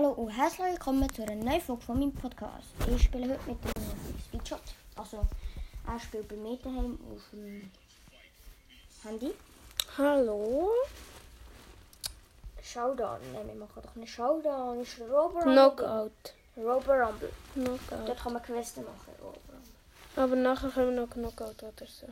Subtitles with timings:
[0.00, 2.68] Hallo und herzlich willkommen zu einer neuen Folge von meinem Podcast.
[2.88, 3.82] Ich spiele heute mit dem
[4.24, 4.62] Speedshot.
[4.96, 5.26] Also,
[5.86, 7.70] er spielt bei mir daheim auf dem
[9.02, 9.34] Handy.
[9.98, 10.70] Hallo?
[12.62, 13.18] Showdown.
[13.34, 14.78] Nein, wir machen doch nicht Showdown.
[14.78, 16.34] Das ist Robo Knockout.
[16.56, 17.32] Robo Rumble.
[17.52, 18.08] Knockout.
[18.08, 19.12] Dort kann man Questen machen.
[20.16, 22.06] Aber nachher können wir noch Knockout oder so.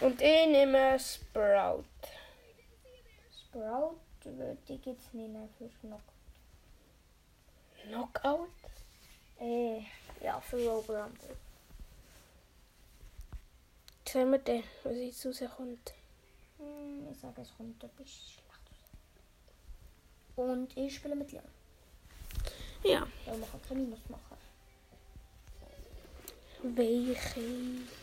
[0.00, 1.82] Und ich nehme Sprout.
[3.36, 6.00] Sprout würde ich jetzt nicht für Knock.
[7.88, 8.48] Knockout?
[9.40, 9.82] Äh,
[10.22, 11.36] ja, für Robo Rumble.
[14.06, 15.94] Sehen wir dann, was jetzt rauskommt.
[16.58, 18.50] Hm, ich sage, es kommt etwas schlecht
[20.36, 20.48] raus.
[20.48, 21.44] Und ich spiele mit Leon.
[22.82, 23.06] Ja.
[23.26, 24.36] Weil man kann keine Minus machen.
[26.62, 27.40] Welche?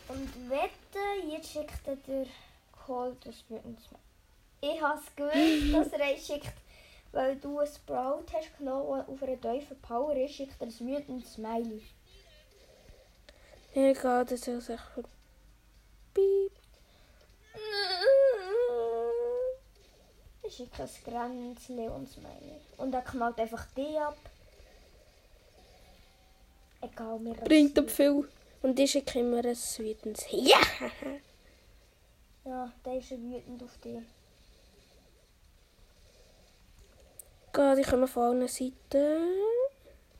[0.08, 2.26] Und wette, jetzt schickt er der
[2.72, 3.78] Call das Wütend
[4.60, 6.54] Ich habe es gewusst, dass er einen schickt,
[7.12, 11.34] weil du ein Sprout hast genommen auf einer tiefen Power ist, schickt er ein wütendes
[11.34, 11.82] Smiley.
[13.74, 15.04] Egal, das ist echt für
[16.14, 16.52] Piep.
[20.42, 22.60] Ich schicke ein Grenzle und Smiley.
[22.78, 24.16] Und er knallt einfach die ab.
[26.80, 28.28] Egal, mir Bringt ab viel.
[28.62, 30.26] Und ich schicke immer ein Sweetens.
[30.30, 30.58] Ja!
[32.44, 33.98] Ja, der ist wütend auf dich.
[37.58, 38.72] Gott, ich komme von allen Seiten.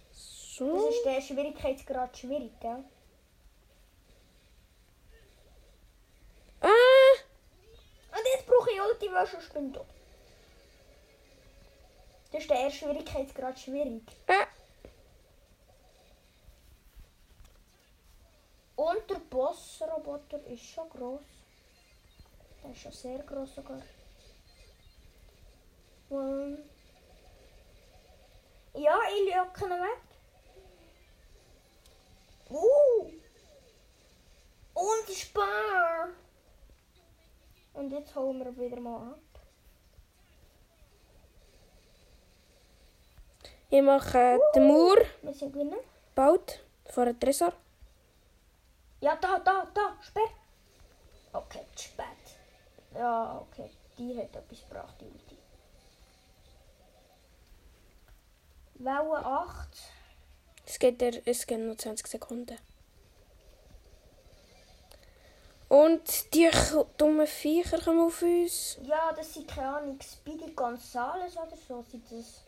[0.08, 0.88] Das So.
[0.88, 2.82] ist der Schwierigkeitsgrad schwierig, gell?
[6.60, 7.14] Ah!
[8.10, 9.86] Und jetzt brauche ich Ulti, weil sonst bin ich tot.
[12.32, 14.02] Das ist der erste Schwierigkeitsgrad schwierig.
[14.26, 14.48] Ah!
[18.74, 21.22] Und der Bossroboter ist schon groß.
[22.64, 23.80] Der ist schon sehr groß sogar.
[26.08, 26.77] Und
[28.78, 30.02] ja, ich locke ihn weg.
[32.50, 33.10] Uh!
[34.74, 36.14] Und ich spare!
[37.74, 39.18] Und jetzt holen wir wieder mal ab.
[43.70, 44.96] Ich mache den Mauer.
[45.22, 45.78] Wir sind gewinnen.
[46.14, 46.60] Baut.
[46.86, 47.52] Vor einem Tresor.
[49.00, 50.30] Ja, da, da, da, sperr.
[51.32, 52.06] Okay, spät.
[52.94, 53.70] Ja, okay.
[53.98, 55.37] Die hat etwas gebracht, die Ulti.
[58.78, 59.68] Welle 8.
[60.66, 62.56] Es geht, der, es geht noch 20 Sekunden.
[65.68, 66.48] Und die
[66.96, 68.78] dummen Viecher kommen auf uns.
[68.82, 72.44] Ja, das sind keine Ahnung, Speedy Gonzales oder so sind das.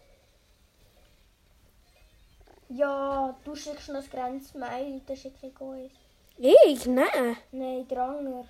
[2.68, 5.92] Ja, du schickst noch das Grenzmail, dann schicke ich eins.
[6.38, 6.86] Ich?
[6.86, 7.36] Nein.
[7.50, 8.46] Nein, Dranger.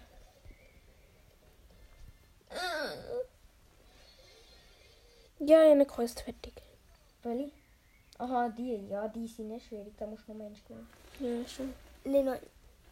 [5.38, 6.52] Ja, ich habe eine Quest fertig.
[7.22, 7.59] Welche?
[8.20, 8.86] Aha, die.
[8.88, 10.86] Ja, die sind nicht schwierig, da musst du noch Mensch gewinnen.
[11.20, 11.72] Ja, schon.
[12.04, 12.34] Lino,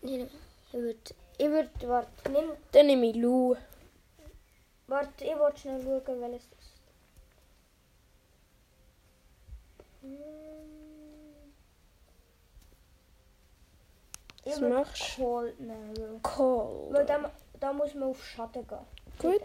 [0.02, 0.26] Lino,
[0.68, 0.98] ich würde,
[1.36, 3.54] ich würde, warte, nimm, Dann nehme ich Lu.
[4.86, 6.72] warte, ich wollte schnell schauen, welches das ist.
[10.02, 10.08] Hm.
[14.44, 15.22] Ich Was machst du?
[15.22, 16.22] Cold nehmen.
[16.22, 16.86] Call.
[16.90, 18.78] Weil da, da muss man auf Schatten gehen.
[19.18, 19.42] Gut.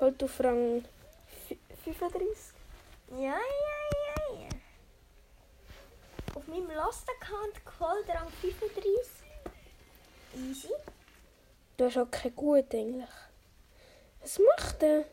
[0.00, 0.84] Halt auf Rang
[1.48, 2.26] fi- 35.
[3.12, 3.36] Ja, ja,
[6.56, 8.84] meinem Lost Account Cold Rang 35.
[10.34, 10.68] Easy.
[11.76, 13.08] Du hast auch kein Gut eigentlich.
[14.20, 15.04] Was macht der?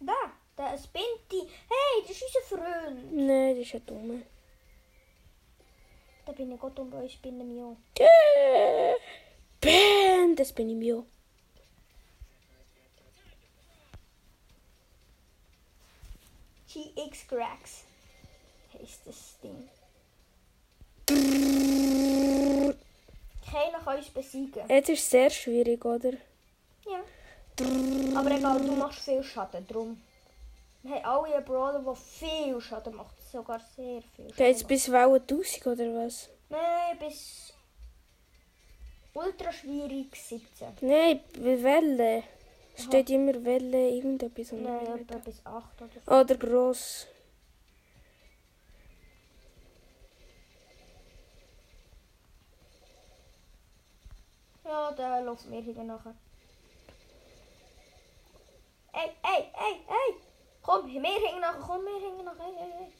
[0.00, 1.48] Da, da ist Binti.
[1.68, 3.12] Hey, das ist unser Freund.
[3.12, 4.22] Nein, das ist ja dumm.
[6.24, 7.76] Da bin ich Gott und bei uns bin ich Mio.
[9.60, 11.04] Bam, das bin ich mir.
[16.68, 17.84] GX Cracks
[18.72, 19.68] heisst das Ding.
[23.50, 24.62] Keiner kann uns besiegen.
[24.68, 26.12] Jetzt ist es sehr schwierig, oder?
[26.86, 27.00] Ja.
[28.18, 30.00] Aber egal, du machst viel Schaden, drum.
[30.82, 33.14] Wir haben alle einen Brawler, der viel Schaden macht.
[33.30, 34.36] Sogar sehr viel Schaden.
[34.36, 36.28] Geht es bis Welle 1000 oder was?
[36.48, 37.52] Nein, bis
[39.14, 40.68] ultra schwierig 17.
[40.80, 42.24] Nein, Welle.
[42.76, 44.52] Es steht immer Welle, irgendetwas.
[44.52, 46.12] Nein, etwa bis 8 oder so.
[46.12, 47.06] Oder gross.
[54.64, 56.14] Ja, da läuft mir hier nachher.
[58.92, 60.16] Ey, ey, ey, ey!
[60.62, 62.46] Komm, mir hängen nachher, komm, mir hängen nachher.
[62.46, 62.92] Ey, ey, ey.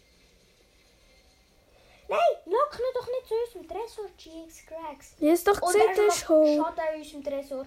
[2.08, 5.14] Nein, lock ihn doch nicht zu unserem Tresor, GX Cracks.
[5.18, 6.64] Ich hab's doch Und gesagt, er er ist hoch.
[6.64, 7.66] Schaden an unserem Tresor.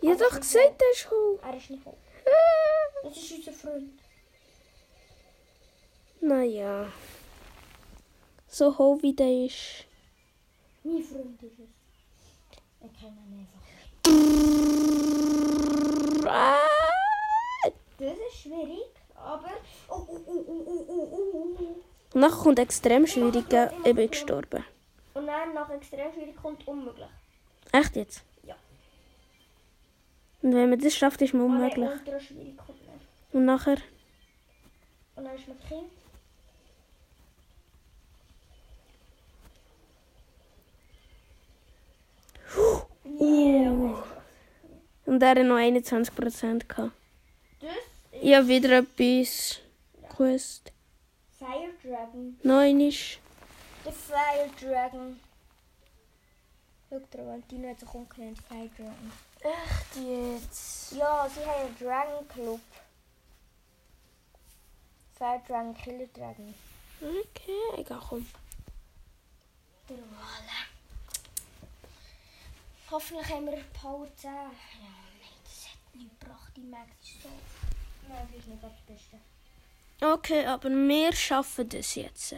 [0.00, 1.38] Ich hab doch gesagt, er ist hoch.
[1.42, 1.96] Er ist nicht hoch.
[3.04, 4.00] Das ist unser Freund.
[6.20, 6.92] Naja.
[8.48, 9.84] So hoch wie der ist.
[10.82, 11.75] Mein Freund ist es.
[12.86, 13.10] Einfach.
[17.98, 18.84] Das ist schwierig,
[19.14, 19.50] aber.
[19.88, 22.14] Oh, oh, oh, oh, oh, oh, oh, oh.
[22.14, 23.72] Und nachher kommt extrem schwieriger.
[23.84, 24.64] Ich bin gestorben.
[25.14, 27.08] Und dann nach extrem schwierig kommt unmöglich.
[27.72, 28.22] Echt jetzt?
[28.44, 28.54] Ja.
[30.42, 31.88] Und wenn man das schafft, ist man Oh nein, unmöglich.
[32.06, 33.06] ultra schwierig kommt nicht.
[33.32, 33.78] Und nachher?
[35.16, 35.90] Und dann ist man Kind.
[42.54, 43.94] Uh.
[45.06, 46.92] Und er hat noch 21% gehabt.
[47.60, 47.70] Das
[48.20, 49.60] Ich habe wieder etwas
[50.10, 50.72] gewusst.
[51.38, 52.38] Fire Dragon.
[52.42, 53.18] Nein ist.
[53.84, 55.20] Der Fire Dragon.
[56.88, 59.12] Schau dir an, Tino hat sich umgenannt, Fire Dragon.
[59.40, 60.92] Echt jetzt?
[60.92, 62.60] Ja, sie haben einen Dragon Club.
[65.16, 66.54] Fire Dragon, Killer Dragon.
[67.00, 68.26] Okay, egal, komm.
[69.88, 70.75] Voilà.
[72.90, 74.30] Hoffentlich haben wir Power 10.
[74.30, 74.52] Ja, nein,
[75.42, 76.52] das hat nicht gebracht.
[76.56, 77.28] Die Max ist so.
[78.08, 79.18] Nein, das ist nicht das Beste.
[80.00, 82.32] Okay, aber wir schaffen das jetzt.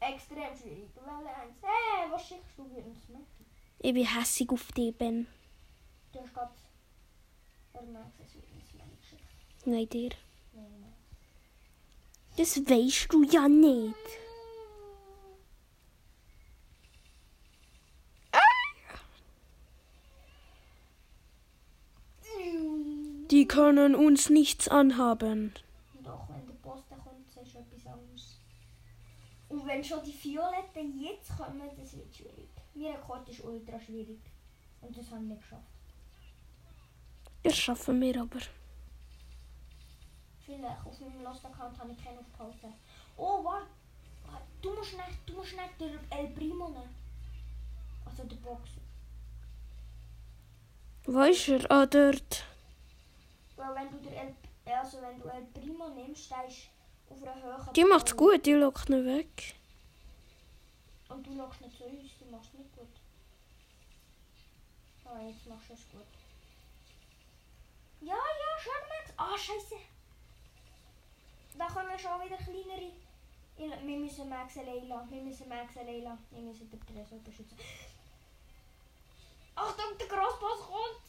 [0.00, 0.88] Extrem schwierig.
[0.96, 1.54] Level 1.
[1.62, 3.26] Hey, was schickst du uns mit?
[3.78, 5.28] Ich bin hässig auf dich, Ben.
[6.12, 6.50] Du hast gerade.
[7.74, 9.22] Oder Max es uns mit geschickt.
[9.66, 10.10] Nein, dir.
[10.52, 10.94] Nein, nein.
[12.36, 14.25] Das weißt du ja nicht.
[23.36, 25.52] Die können uns nichts anhaben.
[26.02, 26.56] Doch, wenn der
[26.88, 28.40] da kommt, du etwas anderes.
[29.50, 32.48] Und wenn schon die Violetten jetzt kommen, das wird schwierig.
[32.72, 34.20] Mein Rekord ist ultra schwierig.
[34.80, 35.64] Und das haben wir nicht geschafft.
[37.42, 38.40] Das schaffen wir aber.
[40.46, 42.72] Vielleicht auf meinem Lost Account habe ich keinen auf Pause.
[43.18, 43.66] Oh, warte.
[44.24, 46.94] Warte, Du musst nicht, du musst nicht den El Primo nehmen.
[48.06, 48.80] Also den Boxer.
[51.04, 51.70] Wo ist er?
[51.70, 52.46] Ah, dort.
[53.56, 54.34] Weil wenn du El,
[54.66, 56.68] also wenn du El Primo nimmst, dann ist
[57.08, 57.72] auf einer Höhe.
[57.74, 59.54] Die macht's gut, die lockt ihn weg.
[61.08, 62.88] Und du lockst nicht zu uns, du machst nicht gut.
[65.04, 66.06] Ah, jetzt machst du es gut.
[68.00, 69.12] Ja, ja, schon Max.
[69.16, 69.76] Ah, scheiße.
[71.56, 72.92] Da kommen schon wieder kleinere.
[73.56, 75.10] Wir müssen Max allein lassen.
[75.10, 76.26] Wir müssen Max allein lassen.
[76.30, 77.56] Wir müssen den Tresor beschützen.
[79.54, 81.00] Achtung, der Grossboss kommt.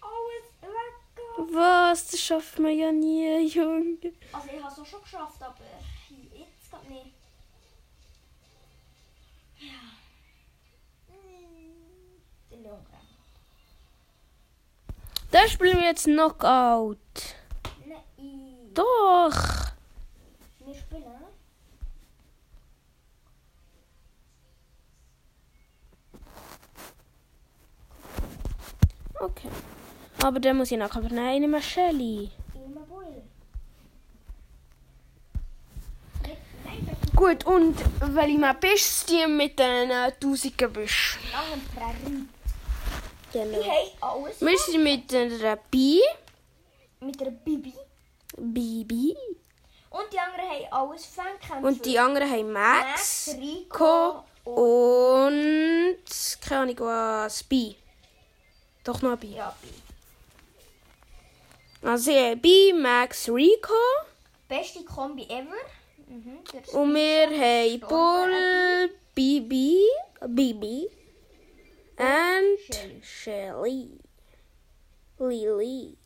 [0.00, 0.94] Alles weg.
[1.50, 2.08] Was?
[2.08, 3.96] Das schafft man ja nie, Junge.
[4.32, 5.56] Also ich habe es auch schon geschafft, aber
[6.32, 7.14] jetzt geht nicht.
[9.58, 11.14] Ja.
[11.14, 12.86] Mm, Der Leon
[15.30, 16.98] Da spielen wir jetzt Knockout.
[17.86, 18.70] Nein.
[18.74, 19.34] Doch.
[20.64, 21.04] Wir spielen.
[29.20, 29.48] Okay.
[30.22, 32.30] Aber dann muss ich nachher aber nein, nicht mehr Shelly.
[32.54, 32.88] Immer ist
[37.14, 37.76] Gut, und
[38.14, 40.88] welche Map ist die mit den äh, tausigen Prärie.
[43.32, 43.62] Genau.
[43.62, 44.40] Die haben alles.
[44.40, 46.00] Wir sind mit der Bi,
[47.00, 47.74] Mit der Bibi.
[48.36, 49.16] Bibi.
[49.90, 51.66] Und die anderen haben alles Fangkämpfer.
[51.66, 55.98] Und die anderen haben Max, Max, Rico und
[56.40, 57.74] keine Ahnung was, Bi.
[58.84, 59.34] Doch noch ein Bi.
[59.34, 59.68] Ja, Bi.
[61.82, 63.74] Also sie haben Bi, Max, Rico
[64.48, 65.54] Beste Kombi ever.
[66.08, 69.86] Mhm, der und wir haben Bull, Bibi,
[70.26, 70.88] Bibi
[71.98, 73.02] und Shelly.
[73.02, 74.00] Shelly.
[75.18, 75.96] Lily.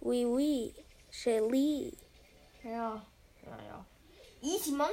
[0.00, 0.74] Oui, oui.
[1.10, 1.92] Shelly.
[2.62, 3.02] Ja,
[3.44, 3.84] ja, ja.
[4.42, 4.90] Easy, Mann.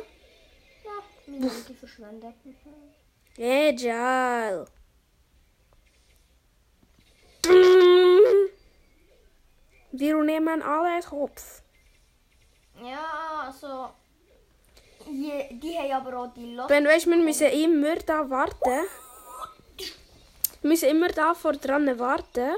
[0.83, 0.91] Ja,
[1.27, 2.33] meine Minute verschwendet.
[3.37, 4.65] Agile.
[9.95, 11.61] Wir nehmen alle Kopf.
[12.83, 13.89] Ja, also.
[15.05, 16.69] Die, die haben aber auch die Lost.
[16.69, 18.87] Ben, weißt, wir müssen immer da warten.
[20.61, 22.55] Wir müssen immer da vor dran warten.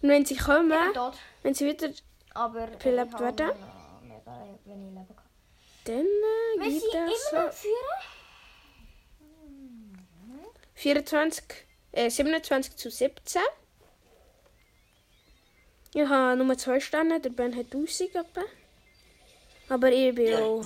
[0.00, 0.72] Und wenn sie kommen,
[1.42, 1.90] wenn sie wieder,
[2.32, 2.68] Aber.
[2.68, 3.50] Belebt ich werden?
[4.02, 4.32] Mega
[4.64, 5.28] wenig Leben gehabt.
[5.84, 8.00] dann äh, gibt es immer noch äh, führen.
[10.74, 11.44] 24,
[11.92, 13.42] äh, 27 zu 17.
[15.94, 18.42] Ich habe nur zwei Sterne, der Ben hat 1000 etwa.
[19.68, 20.64] Aber ich bin auch.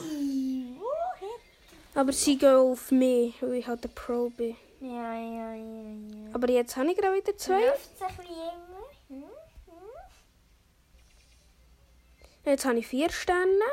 [1.94, 4.56] Aber sie gehen auf mich, weil ich halt der Pro bin.
[4.80, 6.34] Ja, ja, ja, ja.
[6.34, 7.60] Aber jetzt habe ich gerade wieder zwei.
[7.60, 7.72] Hm?
[9.08, 9.24] Hm?
[12.44, 13.64] Jetzt habe ich vier Sterne.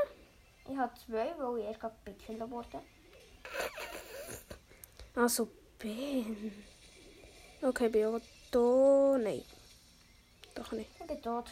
[0.71, 2.81] Ich habe zwei, weil ich erst gerade gekillt wurde.
[5.15, 6.65] Also Ben.
[7.61, 8.19] Okay, bin auch
[8.49, 9.17] da.
[9.21, 9.43] Nein.
[10.55, 10.89] Doch nicht.
[10.99, 11.49] Ich bin tot.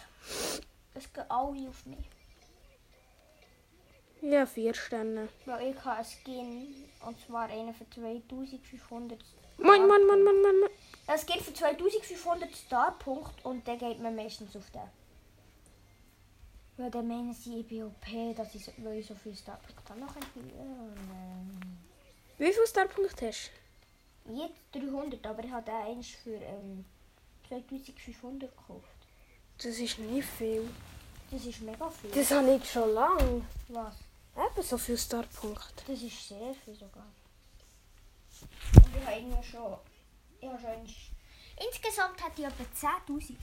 [0.94, 2.10] Es gehen alle auf mich.
[4.22, 5.30] Ja, vier Sterne.
[5.46, 6.86] Weil ich habe einen Skin.
[7.06, 9.18] Und zwar einen für 2500.
[9.58, 10.60] Mann, Mann, Mann, Mann, Mann.
[10.60, 10.70] Mann.
[11.08, 14.82] Ein Skin für 2500 Starpunkt und der geht mir meistens auf den.
[16.78, 19.90] Weil dann meinen sie, ich bin OP, dass ich so, weil ich so viele Starpunkte
[19.90, 20.00] habe.
[20.00, 21.82] Noch ein.
[22.38, 23.52] Wie viele Starpunkte hast
[24.26, 26.86] Jetzt 300, aber ich habe eins für ähm,
[27.52, 28.86] 2500 gekauft.
[29.58, 30.70] Das ist nicht viel.
[31.30, 32.12] Das ist mega viel.
[32.12, 33.42] Das habe ich schon lange.
[33.68, 33.96] Was?
[34.38, 35.84] Eben so viele Starpunkte.
[35.86, 37.08] Das ist sehr viel sogar.
[38.76, 39.78] Und ich habe irgendwie schon.
[40.40, 41.68] Ich habe schon.
[41.68, 42.64] Insgesamt hat ich etwa
[43.14, 43.36] 10.000.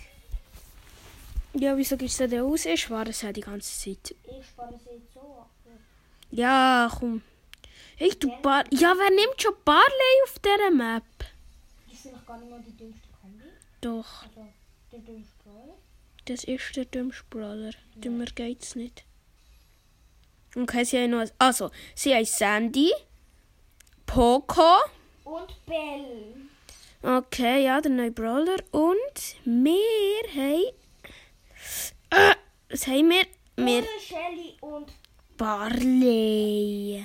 [1.54, 2.64] Ja, wieso gibst du denn aus?
[2.64, 4.14] Ich spare es ja die ganze Zeit.
[4.24, 5.50] Ich spare sie jetzt so ab.
[6.30, 7.22] Ja, komm.
[7.96, 8.64] Hey, du Bar...
[8.70, 11.04] Ja, wer nimmt schon Barley auf dieser Map?
[11.18, 13.07] Das ist vielleicht gar nicht mal die dümmste.
[13.80, 14.46] Doch, Also,
[14.92, 15.76] der dümmste Brawler.
[16.26, 17.70] das ist der dümmste Brawler.
[17.94, 19.04] Dümmer geht's nicht.
[20.56, 21.26] Okay, sie haben noch...
[21.38, 22.90] Also, sie haben Sandy,
[24.06, 24.76] Poco...
[25.24, 26.34] Und Bell.
[27.02, 28.56] Okay, ja, der neue Brawler.
[28.72, 30.72] Und wir haben.
[32.10, 32.34] Äh,
[32.70, 33.26] was haben wir?
[33.56, 33.78] Wir.
[33.78, 34.92] Oder Shelly und
[35.36, 37.04] Barley.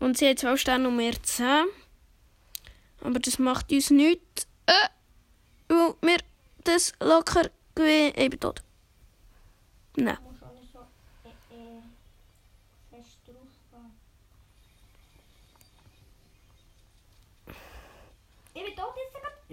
[0.00, 1.66] Und sie hat 12 Sterne und wir 10.
[3.02, 4.46] Aber das macht uns nichts.
[4.66, 4.88] Äh,
[5.68, 6.18] weil wir
[6.64, 8.12] das locker gewinnen.
[8.16, 8.62] Ich bin tot.
[9.96, 10.18] Nein.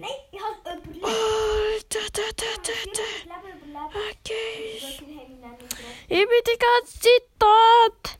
[0.00, 1.04] Nein, ich habe überlebt.
[1.04, 3.02] Oh, da, da, da, da,
[3.40, 3.96] überlebt.
[4.20, 4.80] Okay.
[6.08, 8.18] Ich bin die ganze Zeit tot.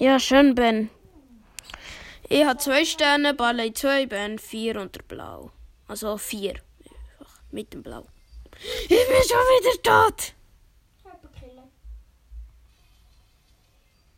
[0.00, 0.90] Ja, schön, Ben.
[2.28, 5.50] Ich habe zwei Sterne, Barley zwei, Ben vier und der Blau.
[5.88, 6.54] Also vier.
[7.18, 8.06] Einfach mit dem Blau.
[8.84, 10.34] Ich bin schon wieder tot.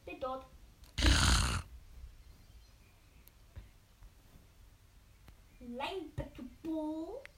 [0.05, 0.45] Bin tot.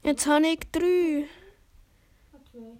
[0.02, 1.28] Jetzt habe ich drei.
[2.34, 2.76] Okay.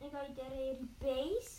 [0.00, 1.53] Ich gehe in der Base.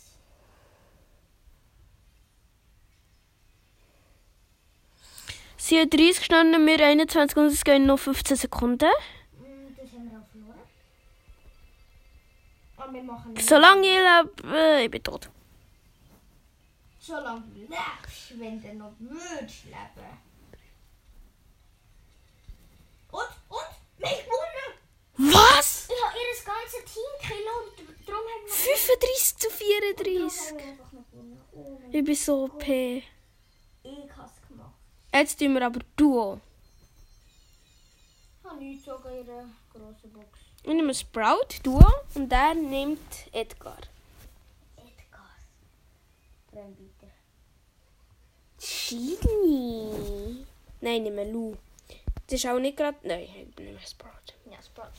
[5.66, 8.78] Sie hat 30 Stunden, wir 21 und es gehen noch 15 Sekunden.
[8.78, 10.60] Das haben wir auch verloren.
[12.76, 13.48] Aber wir machen nicht.
[13.48, 15.28] Solange ich lebe, äh, ich bin tot.
[17.00, 20.06] Solange du lebst, wenn du noch würdest leben.
[23.10, 25.34] Und, und, mich gewonnen!
[25.34, 25.88] Was?
[25.90, 30.06] Ich habe ihr ganzes Team gekillt und darum haben wir 35 zu darum 34.
[30.06, 31.40] haben wir einfach noch gewonnen.
[31.50, 32.68] Oh mein Ich bin so OP.
[32.68, 33.02] Ich
[34.16, 34.76] habe es gemacht.
[35.18, 36.40] Jetzt tun wir aber Duo.
[38.38, 40.38] Ich habe nichts sogar in grossen Box.
[40.62, 43.00] Ich nehme Sprout, Duo und der nimmt
[43.32, 43.78] Edgar.
[44.76, 45.30] Edgar.
[46.50, 47.06] Brennbieter.
[48.58, 50.44] Chili.
[50.82, 51.56] Nein, nicht mehr Lu.
[52.26, 52.98] Das ist auch nicht gerade.
[53.02, 54.34] Nein, ich nehme Sprout.
[54.50, 54.92] Ja, Sprout.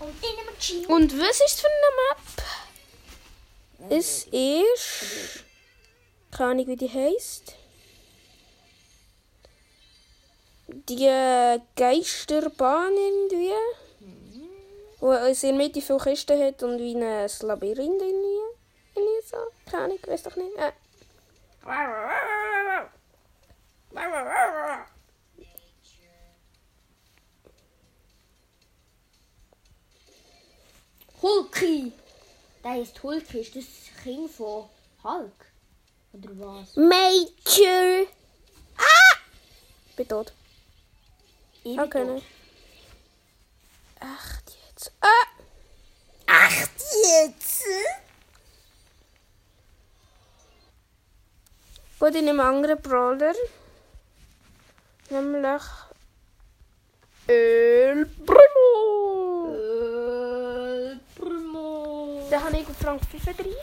[0.00, 0.86] Und ich nehme Cheese.
[0.86, 3.90] Und was ist für eine Map?
[3.90, 5.44] Es ist.
[6.30, 7.56] Keine Ahnung, wie die heisst.
[10.72, 13.50] Die äh, Geisterbahn irgendwie.
[15.00, 18.40] Wo es in der Mitte viele Kisten hat und wie ein Labyrinth irgendwie.
[18.94, 19.36] irgendwie so.
[19.70, 20.56] Keine Ahnung, weiß doch nicht.
[20.56, 20.72] Äh.
[31.22, 31.92] Hulky.
[32.62, 33.40] Der heißt Hulky.
[33.40, 33.64] Ist das
[34.02, 34.68] Kind von
[35.02, 35.46] Hulk?
[36.12, 36.76] Oder was?
[36.76, 38.06] Major!
[38.76, 39.16] Ah!
[39.96, 40.32] Bin tot.
[41.64, 42.22] Okay, nein.
[44.00, 44.92] Echt jetzt?
[45.00, 46.46] Ah!
[46.46, 46.70] Echt
[47.04, 47.64] jetzt?
[51.98, 53.34] Gut, ich nehme einen anderen Brawler.
[55.10, 55.62] Nämlich.
[57.26, 59.54] El Primo!
[59.54, 62.26] Äh, Primo.
[62.30, 63.54] Den habe ich auf Frank 35.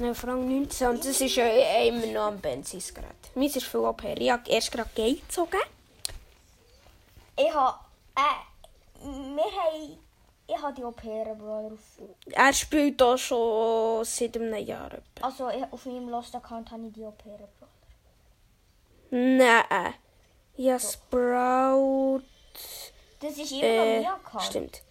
[0.00, 0.88] Nein, Frank 19.
[0.88, 1.46] Und das ist ja
[1.82, 3.14] immer noch am Benzis gerade.
[3.34, 5.60] Meins ist viel ab Ich habe erst gerade Geld gezogen.
[7.36, 7.78] Ich habe.
[8.16, 9.98] Äh, wir haben.
[10.46, 12.00] Ich habe die Opera Brawler auf.
[12.30, 14.92] Er spielt da schon seit einem Jahr.
[14.92, 15.26] etwa.
[15.26, 17.70] Also ich, auf meinem Lost Account habe ich die Opera Brawler.
[19.10, 19.94] Nein.
[20.56, 22.22] Ja, Sprout.
[23.20, 24.82] Das ist immer Äh, noch Mia stimmt.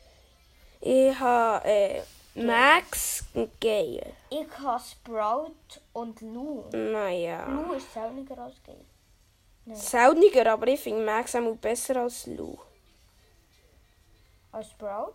[0.82, 2.02] Ich habe äh,
[2.46, 3.26] Max
[3.60, 4.14] Gale.
[4.30, 6.64] Ich habe Sprout und Lou.
[6.72, 7.46] Naja.
[7.48, 9.76] Lou ist seltener als Gale.
[9.76, 12.58] Sauniger, aber ich finde Max auch besser als Lou.
[14.52, 15.14] Als Sprout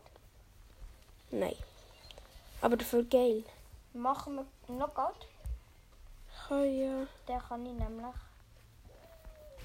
[1.31, 1.57] Nein.
[2.61, 3.43] Aber dafür Gale.
[3.93, 5.27] machen wir Knockout.
[6.51, 7.07] Oh ja.
[7.29, 8.15] Den kann ich nämlich.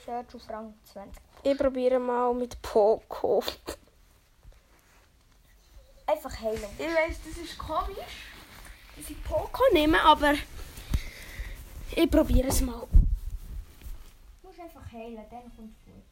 [0.06, 1.22] Search auf Rang 20.
[1.44, 3.44] Ich probiere mal mit Poco.
[6.10, 6.64] Einfach heilen.
[6.78, 7.98] Ich weiß, das ist komisch,
[8.96, 10.34] dass ich Poco nehme, aber
[11.96, 12.88] ich probiere es mal.
[14.42, 16.04] Du musst einfach heilen, dann kommt es gut.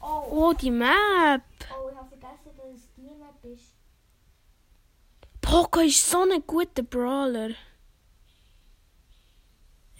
[0.00, 1.42] Oh, Oh, die Map.
[1.74, 3.72] oh, ich habe vergessen, dass es die Map ist.
[5.40, 7.54] Poco ist so ein guter Brawler.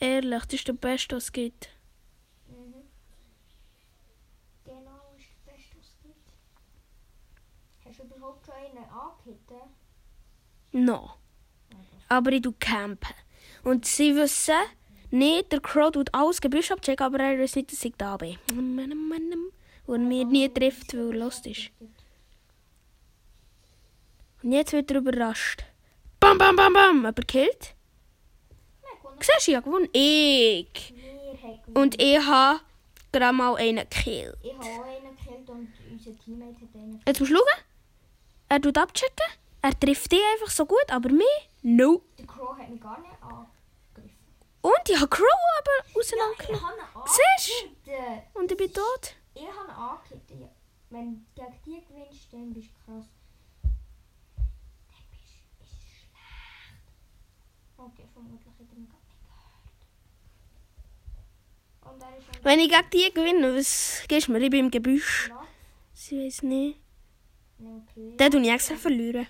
[0.00, 1.70] Ehrlich, das ist der Beste, was es gibt.
[2.46, 2.74] Mhm.
[4.64, 6.32] Genau, ist das Beste, was es gibt.
[7.84, 8.04] Hast du
[8.78, 9.68] einen angehittet?
[10.72, 11.10] No.
[12.08, 13.14] Aber ich campen.
[13.64, 14.54] Und sie wissen
[15.10, 18.38] nicht, der Crow tut alles Gebüsch abchecken, aber er weiß nicht, dass ich da bin.
[19.86, 21.70] Und mir nie trifft, weil er lost ist.
[24.42, 25.64] Und jetzt wird er überrascht.
[26.20, 27.06] Bam, bam, bam, bam.
[27.06, 27.74] Aber killt.
[29.20, 29.88] Siehst du, gewonnen.
[29.92, 30.94] Ich.
[30.94, 31.76] Wir haben gewonnen.
[31.76, 32.60] Und ich habe
[33.10, 34.36] gerade mal einen Kill.
[34.42, 37.64] Ich habe auch einen gekillt und unser Teammate hat einen Jetzt musst du schauen.
[38.48, 39.26] Er tut abchecken.
[39.60, 41.26] Er trifft dich einfach so gut, aber mich?
[41.62, 42.02] No.
[42.18, 44.16] Der Crow hat mich gar nicht angegriffen.
[44.62, 45.26] Und ich habe Crow
[45.58, 46.78] aber auseinandergenommen.
[46.94, 47.50] ihn Siehst
[47.86, 48.24] angehittet.
[48.34, 49.14] Und ich bin tot.
[49.34, 50.40] Ich habe ihn.
[50.40, 50.48] Ja.
[50.90, 53.04] Wenn du gegen die gewinnst, dann bist du krass.
[53.64, 56.14] Dann bist du ist schlecht.
[57.76, 59.20] Okay, vermutlich hat er mich gar nicht
[62.24, 62.44] gehört.
[62.44, 64.40] Wenn ich gegen die gewinne, was gibst du mir?
[64.40, 65.30] Ich bin im Gebüsch.
[65.92, 66.80] Sie weiß nicht.
[67.58, 69.26] Den tue ich extra verlieren.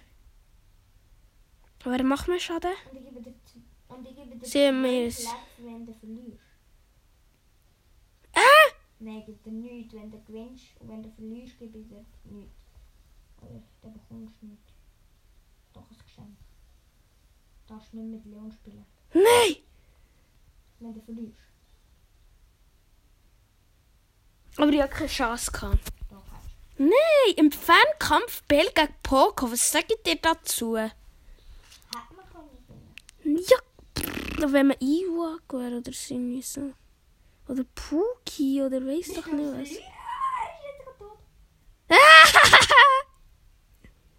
[1.84, 2.70] Aber er macht mir Schaden.
[2.90, 5.26] Und ich gebe dir, z- und ich gebe dir Sie haben mir es-.
[8.34, 8.40] Ah!
[8.98, 10.64] Nein, ich gebe dir nichts, wenn du gewinnst.
[10.80, 12.54] Und wenn du verlierst, gebe ich dir nichts.
[13.40, 14.72] Oder dann bekommst du nichts.
[15.72, 16.36] Doch ein Geschenk.
[17.66, 19.56] Du darfst nicht mit Leon spielen, Nein!
[20.80, 21.38] wenn du verlierst.
[24.56, 25.92] Aber ich habe keine Chance gehabt.
[26.78, 29.50] Nein, im Fernkampf Bell gegen Poco.
[29.50, 30.76] Was sag ich dir dazu?
[30.76, 30.94] Hätte
[32.16, 32.48] man können
[33.24, 33.44] gewinnen.
[33.48, 33.58] Ja,
[33.98, 36.14] pff, wenn man Iwa wäre oder so.
[36.14, 36.72] irgendwie so.
[37.48, 39.52] Oder Puki oder weiss doch nicht
[41.88, 41.98] was.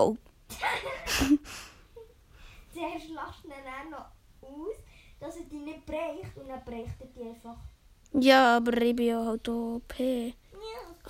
[0.02, 0.16] Oh.
[2.74, 4.06] Zuerst lachst du ihn noch
[4.42, 4.76] aus,
[5.20, 6.38] dass er dich nicht bricht.
[6.38, 7.58] Und dann bricht er dich einfach.
[8.14, 9.94] Ja, aber ich bin ja halt OP.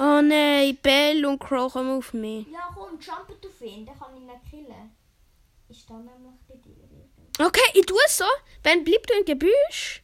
[0.01, 2.47] Oh nein, Bell und Crow kommen auf mich.
[2.47, 4.95] ja komm, jump auf ihn, dann kann ich ihn killen.
[5.67, 7.45] Ich stehe nämlich bei dir.
[7.45, 8.25] Okay, ich tue es so.
[8.63, 10.03] Ben, bleib du im Gebüsch.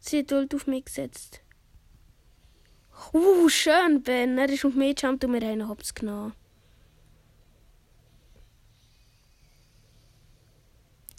[0.00, 1.40] Sie hat Ult auf mich gesetzt.
[3.12, 4.36] Uh, schön, Ben.
[4.38, 6.34] Er ist auf mich gejumpt und wir haben ihn hops genommen.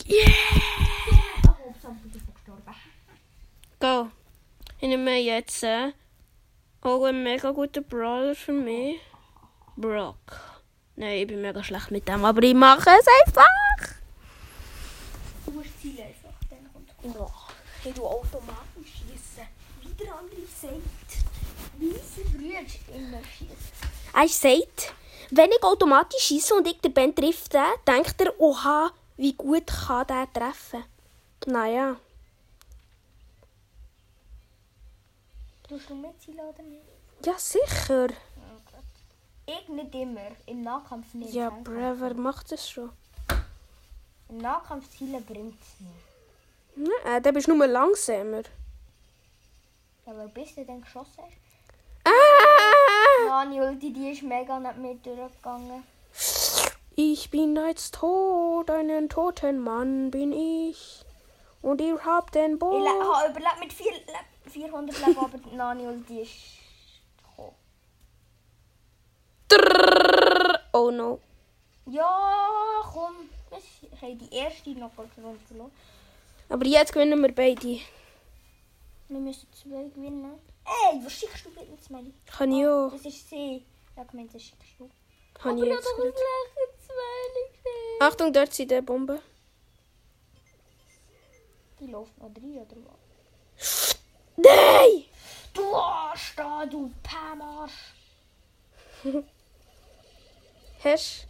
[0.08, 0.24] Yeah!
[1.48, 2.76] Ach, Hauptsache, du bist gestorben.
[3.86, 4.10] Go.
[4.80, 5.91] Ich nehme jetzt äh,
[6.82, 9.00] auch einen mega guten Brawler für mich.
[9.78, 10.39] Brock.
[10.95, 13.45] Nein, ich bin mega schlecht mit dem, aber ich mache es einfach.
[15.45, 17.15] Du musst zielen einfach, dann kommt.
[17.15, 17.28] Ja,
[17.84, 19.45] ich tue automatisch schießen.
[19.84, 21.12] Wie der andere sagt,
[21.78, 22.62] wie sie früher
[22.95, 23.86] immer schießen.
[24.15, 24.95] Er sagt,
[25.30, 29.67] wenn ich automatisch schieße und ich den Ben trifft, den, denkt er, oha, wie gut
[29.67, 30.84] kann der treffen.
[31.45, 31.98] Naja.
[35.76, 36.86] Tust du mitzielen oder nicht?
[37.26, 38.08] Ja, sicher.
[39.46, 41.34] Ich nicht immer, im Nahkampf nicht.
[41.34, 42.92] Ja, bruh, wer macht das schon?
[44.30, 46.90] Im Nahkampf zielen bringt es nicht.
[47.06, 48.44] Nein, der bist nur langsamer.
[50.06, 51.34] Ja, weil bis du dann geschossen hast.
[52.06, 53.28] Ah!
[53.28, 55.84] Nani Ulti, die ist mega nicht mit durchgegangen.
[56.96, 61.04] Ich bin jetzt tot, einen toten Mann bin ich.
[61.62, 62.82] Und ihr habt den Ich Boot.
[62.82, 64.00] le- habe überlebt mit vier, Le
[64.56, 66.34] 400 Leben, aber die Nani Ulti ist
[67.18, 67.56] gekommen.
[69.50, 70.60] Drrrr.
[70.74, 71.20] Oh no.
[71.88, 73.30] Ja, komm.
[73.50, 75.72] Wir haben die erste Knockout-Runde verloren.
[76.50, 77.80] Aber jetzt gewinnen wir beide.
[79.10, 80.39] Wir müssen zwei gewinnen.
[80.65, 82.13] Ey, was schickst du bitte?
[82.26, 82.91] Kann ich auch.
[82.91, 83.63] Das ist sie.
[83.96, 84.89] Ja, gemeint, das schickst du.
[85.34, 86.13] Kann ich Aber jetzt gesehen.
[88.00, 89.20] Achtung, dort sind die Bomben.
[91.86, 92.78] Jackie läuft noch rein, oder
[93.58, 93.94] was?
[94.38, 95.06] Nein!
[95.54, 97.93] Du Arsch da, du Pämarsch!
[100.84, 101.28] Hast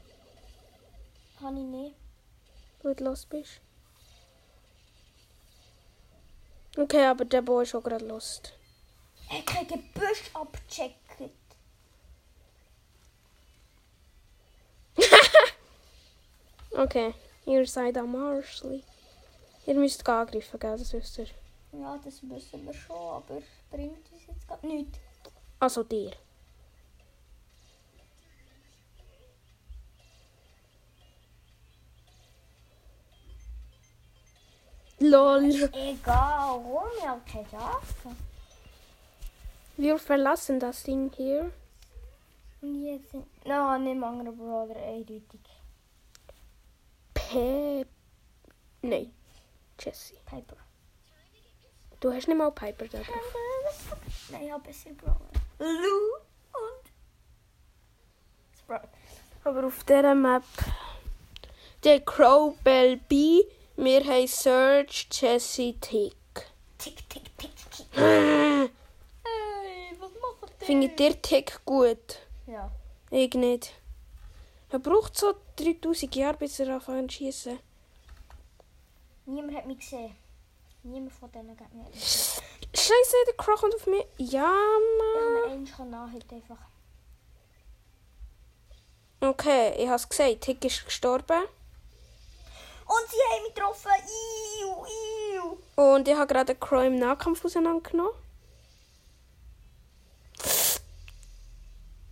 [1.40, 1.96] Kann ich nicht.
[2.82, 3.62] du, du los bist?
[6.78, 8.54] Okay, aber der Boy ist schon gerade lost.
[9.32, 10.96] Ich kriege Büsch abgecheckt.
[16.78, 17.14] Okay,
[17.46, 18.84] ihr seid am Arschli.
[19.66, 20.78] Ihr müsst angreifen, gell?
[20.78, 21.28] Das wisst ihr.
[21.80, 25.00] Ja, das wissen wir schon, aber bringt uns jetzt gerade nichts.
[25.60, 26.12] Also dir.
[35.00, 35.70] LOL.
[35.74, 36.88] Egal, warum?
[36.98, 38.16] Ich habe keine Chance.
[39.78, 41.52] Wir verlassen das Ding hier.
[42.62, 43.28] Und jetzt sind...
[43.46, 45.42] Nein, nicht mehr andere Brother, eindeutig.
[47.14, 47.86] Pe...
[48.82, 49.14] Nein.
[49.80, 50.16] Jesse.
[50.26, 50.65] Piper.
[52.06, 53.36] Du hast nicht mal Piper da drauf.
[54.30, 55.26] Nein, ich habe besser Brother.
[55.58, 56.18] Lou
[56.54, 56.92] und...
[58.60, 58.90] Sprite.
[59.44, 60.44] Aber auf dieser Map.
[61.84, 63.42] Der Crow Bell B.
[63.76, 66.14] Wir haben Serge, Jesse, Tick.
[66.78, 67.88] Tick, tick, tick, tick.
[67.94, 68.70] Hey,
[69.98, 70.88] was macht der?
[70.90, 72.20] dir Tick gut?
[72.46, 72.72] Ja.
[73.10, 73.74] Ich nicht.
[74.70, 77.58] Er braucht so 3000 Jahre, bis er anfängt zu schießen.
[79.26, 80.16] Niemand hat mich gesehen.
[80.86, 82.44] Niemand von denen mich gesehen.
[82.76, 84.06] Scheiße, der Crow kommt auf mich.
[84.18, 85.66] Ja, Ich Mann.
[85.66, 86.60] kann mir eins nachhalten einfach.
[89.20, 90.42] Okay, ich habe es gesagt.
[90.42, 91.42] Tick ist gestorben.
[92.86, 93.90] Und sie haben mich getroffen.
[94.62, 94.86] Iu,
[95.36, 95.58] iu.
[95.96, 98.14] Und ich habe gerade den Crow im Nahkampf auseinandergenommen.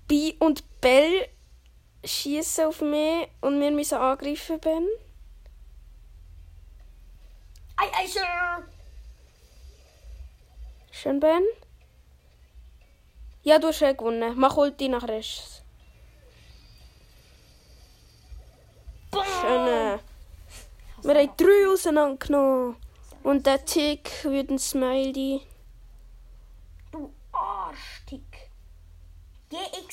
[0.07, 1.29] Bi und Bell
[2.03, 4.87] schießen auf mich und wir müssen angreifen, Ben.
[7.75, 8.63] Ei, ei, Sir.
[10.91, 11.43] Schön, Ben.
[13.43, 14.33] Ja, du hast schon gewonnen.
[14.37, 15.61] Mach Ulti nach rechts.
[19.11, 19.67] Schön.
[19.67, 19.99] äh.
[21.01, 22.77] Wir haben drei auseinandergenommen.
[23.23, 25.41] Und der Tick wird ein Smiley.
[26.91, 28.49] Du Arschtick.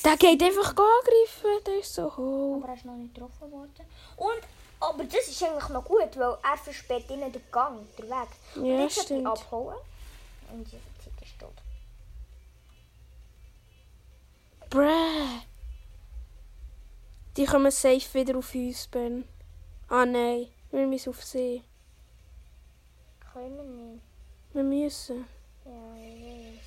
[0.03, 1.63] Der geht einfach angreifen.
[1.65, 2.57] Der ist so hoch.
[2.57, 3.85] Aber er ist noch nicht getroffen worden.
[4.15, 4.41] Und,
[4.81, 8.27] aber das ist eigentlich noch gut, weil er versperrt ihnen den Gang, den Weg.
[8.55, 9.27] Und Ja, jetzt sollte ich stimmt.
[9.27, 9.77] abhauen.
[10.51, 10.71] Und die
[11.03, 11.53] Tick ist tot.
[14.69, 15.39] Bruh.
[17.37, 19.25] Die kommen safe wieder auf uns, Ben.
[19.87, 21.63] Ah nein, wir müssen auf sie.
[23.33, 24.03] Können wir nicht.
[24.53, 25.25] Wir müssen.
[25.65, 26.65] Ja, ich weiß.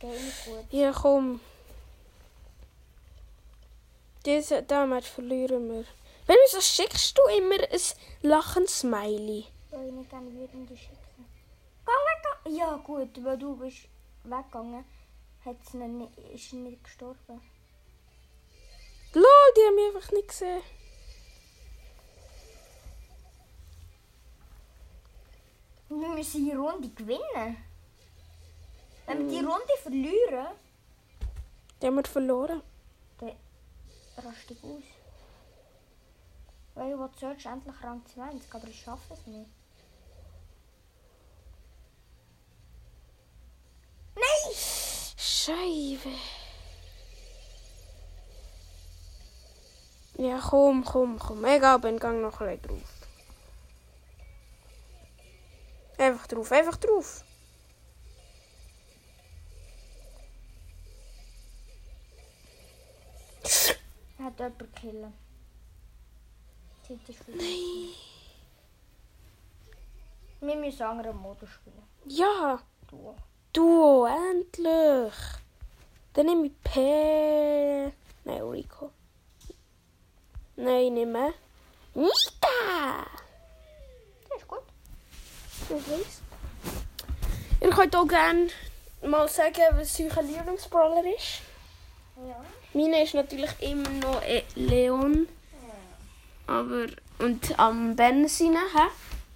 [0.00, 0.64] Geht nicht gut.
[0.72, 1.40] Ja, komm.
[4.24, 5.84] Diese Damage verlieren wir.
[6.26, 7.80] Wenn wieso schickst du immer ein
[8.22, 9.46] Lachen-Smiley?
[9.70, 11.26] Weil ich gerne wütende schicken.
[11.86, 11.92] Geh
[12.50, 12.56] weg!
[12.58, 13.88] Ja gut, weil du bist
[14.24, 14.84] weggegangen,
[15.44, 17.40] hat's nicht, ist nicht gestorben.
[19.14, 19.24] Lol,
[19.56, 20.62] die haben mich einfach nicht gesehen.
[25.88, 27.56] Wir müssen die Runde gewinnen.
[29.06, 30.48] Wenn wir die Runde verlieren,
[31.80, 32.60] Die haben wir verloren.
[34.18, 34.82] Ich aus.
[36.74, 39.50] Weil ich will Search endlich Rang 20, aber ich schaffe es nicht.
[44.14, 44.54] Nein!
[45.16, 46.14] Scheibe.
[50.18, 51.44] Ja, komm, komm, komm.
[51.44, 52.98] Egal, Ben, gang noch ein drauf.
[55.96, 57.24] Einfach drauf, einfach drauf.
[64.28, 65.12] Hat jemanden killen.
[66.86, 67.44] Zeit ist vorbei.
[70.40, 71.82] Wir müssen einen anderen Modus spielen.
[72.06, 72.60] Ja,
[72.90, 73.14] Du.
[73.52, 75.14] du, endlich.
[76.12, 77.92] Dann nehme ich P.
[78.24, 78.90] Nein, Rico.
[80.56, 81.32] Nein, nicht mehr.
[81.94, 83.06] Nita!
[84.28, 84.62] Das ist gut.
[85.64, 86.22] Ich weiß.
[87.60, 88.48] Ihr könnt auch gerne
[89.02, 91.42] mal sagen, was euer Lieblingsbrawler ist.
[92.26, 92.42] Ja.
[92.78, 94.22] Meine ist natürlich immer noch
[94.54, 95.26] Leon.
[96.46, 96.86] Aber.
[97.18, 98.88] Und am Ben seine, hä?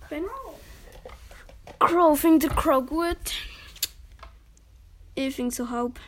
[0.08, 0.24] Ben?
[1.80, 3.32] Crow, findet der Crow gut?
[5.16, 5.98] Ich finde so halb.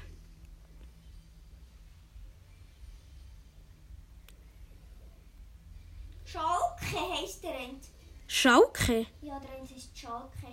[6.24, 7.84] Schalke heisst der End.
[8.28, 9.06] Schalke?
[9.22, 10.46] Ja, der End ist Schalke.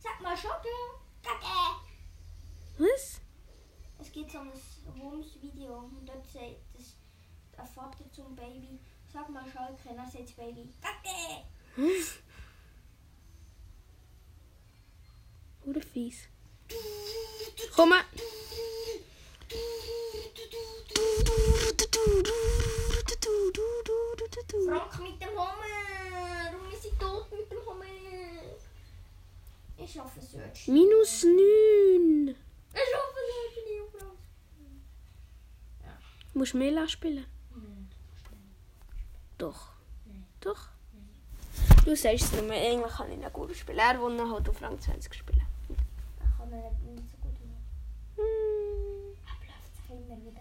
[0.00, 0.66] Sag mal Schalke.
[1.22, 1.46] Kacke.
[2.78, 3.20] Was?
[4.00, 4.50] Es gibt so ein
[5.02, 6.96] Wumms-Video und dort sagt das
[7.58, 8.78] ein Vater zum Baby,
[9.12, 10.68] Sag mal Schalke, dann sagt Baby.
[10.80, 11.44] Kacke!
[15.66, 16.28] Oder fies.
[17.76, 18.04] Komm mal.
[24.66, 25.62] Frank mit dem Hammer!
[26.70, 27.84] Wir sind tot mit dem Hammer!
[29.76, 30.68] Ich schaffe es jetzt.
[30.68, 32.28] Minus 9.
[32.28, 33.91] Ich schaffe es jetzt
[36.34, 36.52] nicht, Frank.
[36.52, 37.26] Musst du mehr spielen?
[39.38, 39.72] Doch.
[40.40, 40.68] Doch.
[41.84, 43.78] Du sagst es nur, eigentlich kann ich nicht gut spielen.
[43.78, 45.42] Er wollte halt auf Rang 20 spielen.
[45.68, 47.52] Ich kann nicht so gut hin.
[48.16, 49.16] Hm.
[49.26, 50.40] Er läuft sich immer wieder.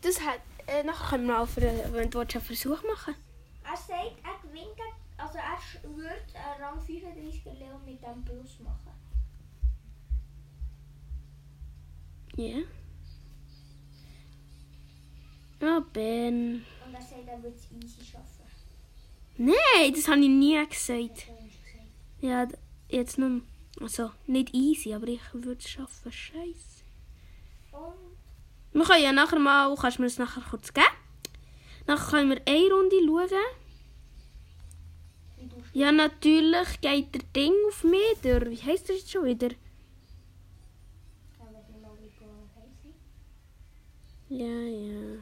[0.00, 3.14] Das hat, äh, nachher können wir auch für, wenn du willst, einen Versuch machen
[3.62, 4.80] Er sagt, er gewinnt,
[5.18, 8.92] also er einen Rang 35 Leon mit dem Plus machen.
[12.36, 12.62] Ja.
[15.60, 16.64] Ah, Ben.
[16.86, 18.26] Und er sagt, er würde es easy schaffen.
[19.36, 21.26] Nein, das habe ich nie gesagt.
[21.28, 22.20] Das.
[22.20, 22.48] Ja,
[22.88, 23.42] jetzt nur.
[23.80, 26.12] Also, nicht easy, aber ich würde es schaffen.
[26.12, 26.84] Scheiße.
[27.72, 30.86] Und Wir können ja nachher mal, kannst du mir das nachher kurz geben?
[31.86, 33.40] Nachher können wir eine Runde schauen.
[35.72, 38.20] Ja, natürlich geht der Ding auf mich.
[38.24, 39.50] Der, wie heisst der jetzt schon wieder?
[44.28, 45.18] Ja, ja.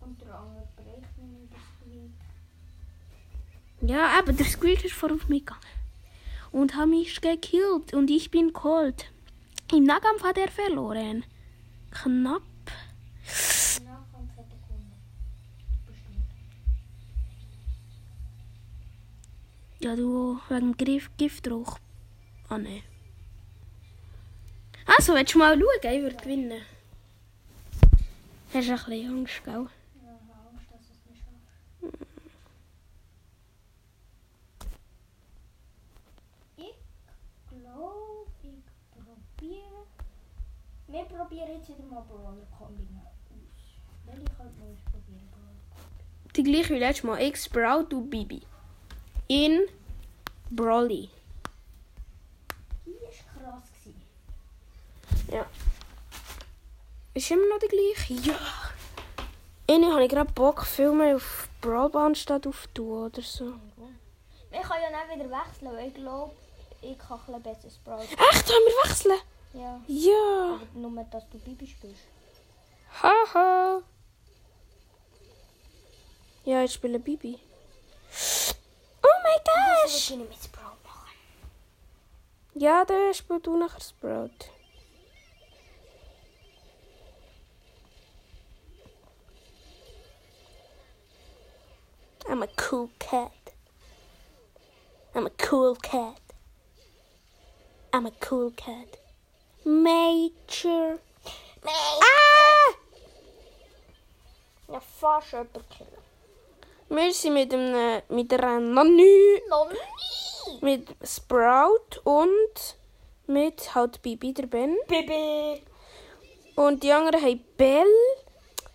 [0.00, 2.14] Und der andere bricht nicht das Gewicht.
[3.90, 5.60] Ja, aber der Squeak ist vor mich gegangen.
[6.52, 7.92] Und hat mich gekillt.
[7.92, 9.10] Und ich bin cold.
[9.72, 11.24] Im Nahkampf hat er verloren.
[11.90, 12.42] Knapp.
[19.80, 21.80] Ja, du wegen Griff Giftdruck.
[22.48, 22.82] Ah, ne.
[24.86, 25.92] Also, willst du mal schauen?
[25.92, 26.62] Ich würde gewinnen.
[28.54, 29.66] Hast du ein bisschen Angst, gell?
[40.90, 43.12] Wir probieren jetzt wieder mal Brawler Kombina aus.
[44.06, 45.28] Welche könnte man ausprobieren?
[46.34, 47.22] Die gleiche wie letztes Mal.
[47.22, 48.42] Ich, Sprout, du Bibi.
[49.28, 49.68] In
[50.50, 51.08] Brawly.
[52.84, 53.62] Die war krass.
[53.84, 54.02] Gewesen.
[55.32, 55.46] Ja.
[57.14, 58.14] Ist immer noch die gleiche?
[58.28, 58.38] Ja.
[59.68, 63.52] Irgendwie habe ich gerade Bock, viel mehr auf Brawlbahn statt auf Du oder so.
[64.50, 66.34] Wir können ja dann wieder wechseln, weil ich glaube,
[66.82, 68.02] ich kann ein bisschen besser Sprout.
[68.02, 68.48] Echt?
[68.48, 69.20] Wollen wir wechseln?
[69.52, 69.80] Ja.
[69.86, 70.60] Ja.
[70.60, 72.02] Aber nur, dass du Bibi spielst.
[73.02, 73.82] Haha.
[76.44, 77.38] Ja, ich spiele Bibi.
[79.02, 79.86] Oh mein Gott!
[79.86, 81.16] ich mit Sprout machen.
[82.54, 84.50] Ja, dann spielst du nachher Sprout.
[92.28, 93.32] I'm a cool cat.
[95.14, 96.20] I'm a cool cat.
[97.92, 98.98] I'm a cool cat.
[99.64, 100.98] Major.
[101.64, 102.74] Ah!
[104.72, 106.00] Ja, fast jemanden killen.
[106.88, 110.58] Wir sind mit einem mit einer Nanu, Noch nie!
[110.60, 112.76] mit Sprout und
[113.26, 114.76] mit halt Bibi der Ben.
[114.88, 115.62] Bibi!
[116.56, 117.86] Und die anderen haben Bell.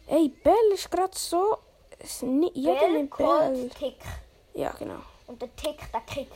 [0.08, 1.58] Ey, Bell ist gerade so.
[2.00, 3.69] es- ni- Jeder Bell, nimmt Bell.
[3.78, 3.98] Tick.
[4.54, 5.00] Ja, genau.
[5.28, 6.30] Und der Tick, der Kick.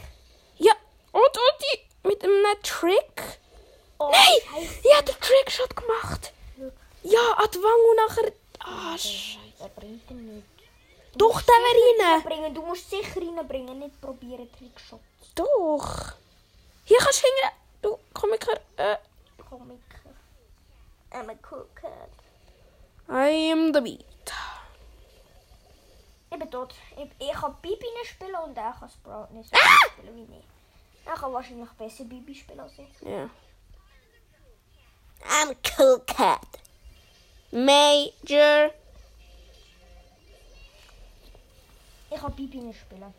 [0.58, 0.74] Ja,
[1.12, 3.40] und, und die mit einem Trick.
[4.00, 4.12] Oh!
[4.14, 4.80] Scheiße.
[4.84, 6.32] Ich habe den Trickshot gemacht.
[7.04, 8.32] Ja, die Wange und nachher.
[8.60, 10.48] Ah, Sch Der bringt ihn nicht.
[11.16, 12.24] Doch, der wäre rein.
[12.24, 12.54] Bringen.
[12.54, 15.00] Du musst sicher reinbringen, nicht probieren Trickshot.
[15.36, 16.14] Doch.
[16.86, 17.52] Hier kannst du hingehen.
[17.82, 18.00] Du,
[18.78, 18.94] her.
[18.94, 18.98] Äh,
[19.50, 20.00] Komiker.
[21.12, 22.10] I'm a cool cat.
[23.10, 24.06] I am the beat.
[26.32, 26.74] Ich bin tot.
[26.96, 29.88] Ich, ich kann Bibi nicht spielen und er kann Sprout nicht Ah!
[29.92, 30.46] spielen wie ich.
[31.06, 33.08] Er kann wahrscheinlich besser Bibi spielen als ich.
[33.08, 33.30] Ja.
[35.28, 36.46] I'm a cool cat.
[37.52, 38.72] Major.
[42.12, 43.14] Ich kann Bibi nicht spielen.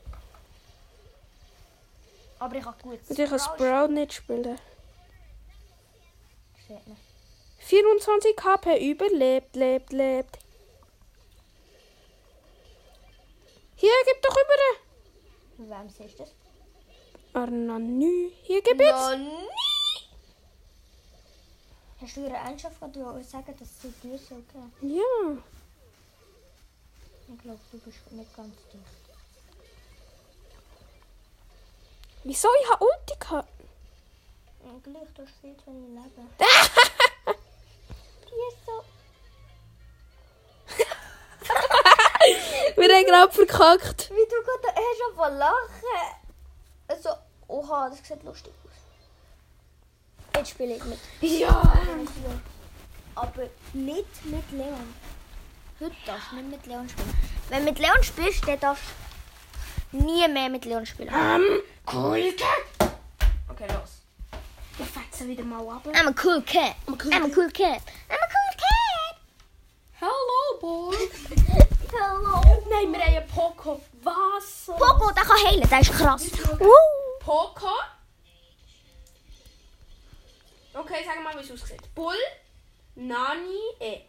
[2.38, 4.58] Aber ich kann gut Und ich kann Sprout nicht spielen.
[6.66, 6.96] Sieht man.
[7.58, 10.38] 24 HP überlebt, lebt, lebt.
[13.76, 15.70] Hier, gib doch über.
[15.70, 16.34] Wem siehst du das?
[17.32, 18.30] Arnanü.
[18.42, 19.16] Hier, gib jetzt.
[19.18, 19.59] Nie!
[22.00, 22.76] Hast du ihre Eigenschaft?
[22.92, 24.70] Du wolltest sagen, dass sie dir so okay.
[24.80, 25.36] Ja.
[27.28, 29.00] Ich glaube, du bist nicht ganz dicht.
[32.24, 32.48] Wieso?
[32.62, 33.48] Ich habe Ulti gehabt.
[34.82, 36.30] Gleich, du viel zu wenig Leben.
[38.24, 38.84] Die ist so...
[42.76, 44.10] haben gerade verkackt.
[44.10, 46.16] Wie du gerade hast zu lachen.
[46.88, 47.10] Also,
[47.48, 48.69] oha, das sieht lustig aus.
[50.40, 50.98] Jetzt spiele ich mit.
[51.20, 51.62] Ja.
[53.14, 53.42] Aber
[53.74, 54.94] nicht mit Leon.
[55.78, 57.14] Heute darfst du nicht mit Leon spielen.
[57.50, 58.84] Wenn du mit Leon spielst, dann darfst
[59.92, 61.10] du nie mehr mit Leon spielen.
[61.14, 61.60] Ähm,
[61.92, 62.90] cool Cat.
[63.50, 64.00] Okay, los.
[64.78, 65.86] Ich fetze wieder mal ab.
[65.88, 66.74] I'm a cool cat.
[66.88, 67.82] I'm a cool I'm a cool cat.
[68.08, 69.16] I'm a cool cat.
[70.00, 70.96] Hello, boy.
[71.92, 72.40] Hello.
[72.70, 73.82] Nein, wir haben einen Poco.
[74.02, 74.64] Was?
[74.64, 76.22] Poco, der kann heilen, der ist krass.
[76.58, 76.66] Uh.
[77.20, 77.68] Poco.
[80.72, 81.94] Okay, sag mal, wie es aussieht.
[81.94, 82.14] Bull,
[82.94, 84.00] Nani, E.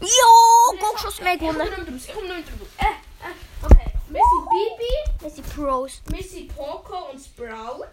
[0.00, 1.84] Jo, Guckschuss mehr Ich komme gewonnen.
[1.84, 2.04] nicht raus.
[2.06, 2.68] Ich komme nicht raus.
[2.78, 3.34] Äh, äh.
[3.64, 4.48] Okay, sind
[5.20, 6.02] Bibi, sind Pros.
[6.30, 7.86] sind Poco und Sprout.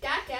[0.00, 0.38] Gegen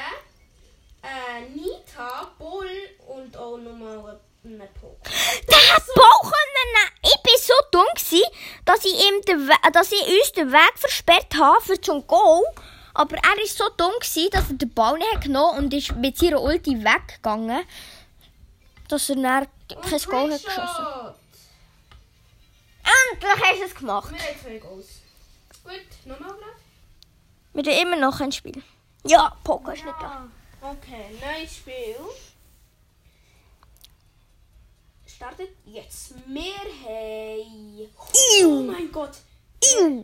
[1.02, 2.70] äh, Nita, Bull
[3.06, 4.96] und auch nochmal einen Poco.
[5.04, 6.90] Der hat können nehmen.
[7.02, 8.24] Ich bin so dumm gewesen,
[8.64, 12.42] dass ich, ihm den We dass ich uns den Weg versperrt habe für zum Goal.
[12.94, 16.16] Aber er ist so dumm gewesen, dass er den Ball nicht genommen und ist mit
[16.16, 17.64] seiner Ulti weggegangen.
[18.88, 20.86] Dass er dann kein Goal hat geschossen.
[22.84, 24.12] Endlich hast du es gemacht.
[24.12, 24.88] Wir haben zwei Goals.
[25.64, 26.54] Gut, nochmal gerade.
[27.54, 28.62] Wir haben immer noch ein Spiel.
[29.04, 30.28] Ja, Poco ist nicht da.
[30.60, 31.96] Okay, neues Spiel.
[35.06, 36.14] Startet jetzt.
[36.26, 36.54] Wir
[36.84, 37.88] haben.
[38.44, 39.16] Oh mein Gott.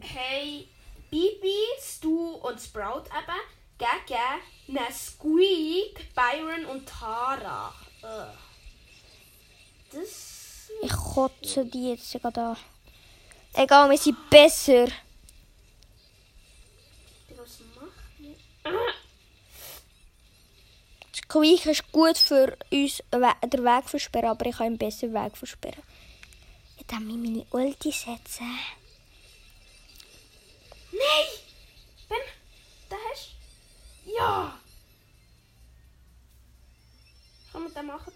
[0.01, 0.69] Hey,
[1.11, 3.41] Bibi, Stu und Sprout eben
[3.79, 7.75] gegen eine Squeak, Byron und Tara.
[8.03, 8.39] Ugh.
[9.93, 10.71] Das.
[10.83, 12.57] Ich kotze die jetzt gerade an.
[13.55, 14.87] Egal, wir sind besser.
[17.37, 18.91] Was macht
[21.13, 25.37] Squeak ist gut für uns den Weg versperren, aber ich kann ihm besser den Weg
[25.37, 25.83] versperren.
[26.77, 28.59] Ich darf mir meine Ulti setzen.
[31.01, 31.27] Nein!
[32.09, 32.19] Ben,
[32.89, 33.31] da hast
[34.05, 34.13] du.
[34.13, 34.59] Ja!
[37.53, 38.13] Komm mit dem machen.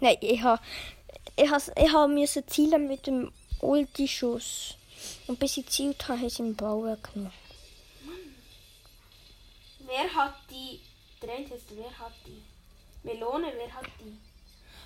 [0.00, 0.62] Nein, ich habe
[1.36, 4.76] ich has, ich ha müssen zielen mit dem Ulti-Schuss.
[5.26, 7.32] Und bis ich gezielt habe, haben sie den Ball weggenommen.
[9.80, 10.80] Wer hat die.
[11.26, 12.42] Heißt, wer hat die?
[13.02, 14.18] Melone, wer hat die?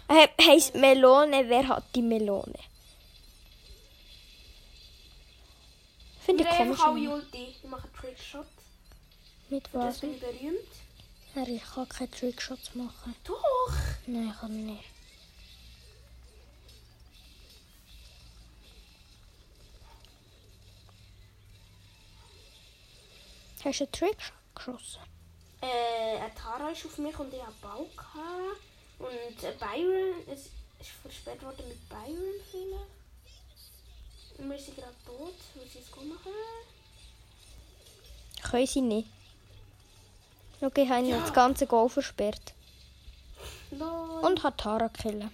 [0.08, 2.58] Äh, heisst Melone, wer hat die Melone?
[6.24, 6.78] Finde ich komisch.
[6.78, 8.46] Wir machen Trickshot.
[9.50, 10.00] Mit Das was?
[10.00, 10.58] bin ich berühmt.
[11.34, 13.14] Ja, ich kann keine Trickshots machen.
[13.24, 13.72] Doch!
[14.06, 14.84] Nein, ich kann nicht.
[23.64, 25.00] Hast du einen Trickshot geschossen?
[25.60, 28.60] Äh, eine Tara ist auf mich und ich habe Bau gehabt.
[28.98, 30.46] Und äh, Byron, es
[30.80, 33.01] ist versperrt worden mit Byron vielleicht.
[34.38, 35.34] Wir sind gerade tot.
[35.54, 36.32] Sie jetzt gut machen?
[38.42, 39.08] Können sie nicht.
[40.60, 41.20] Okay, ich habe Ja.
[41.20, 42.54] das ganze Goal versperrt.
[43.70, 44.20] Lol.
[44.24, 45.30] Und hat Tara killen.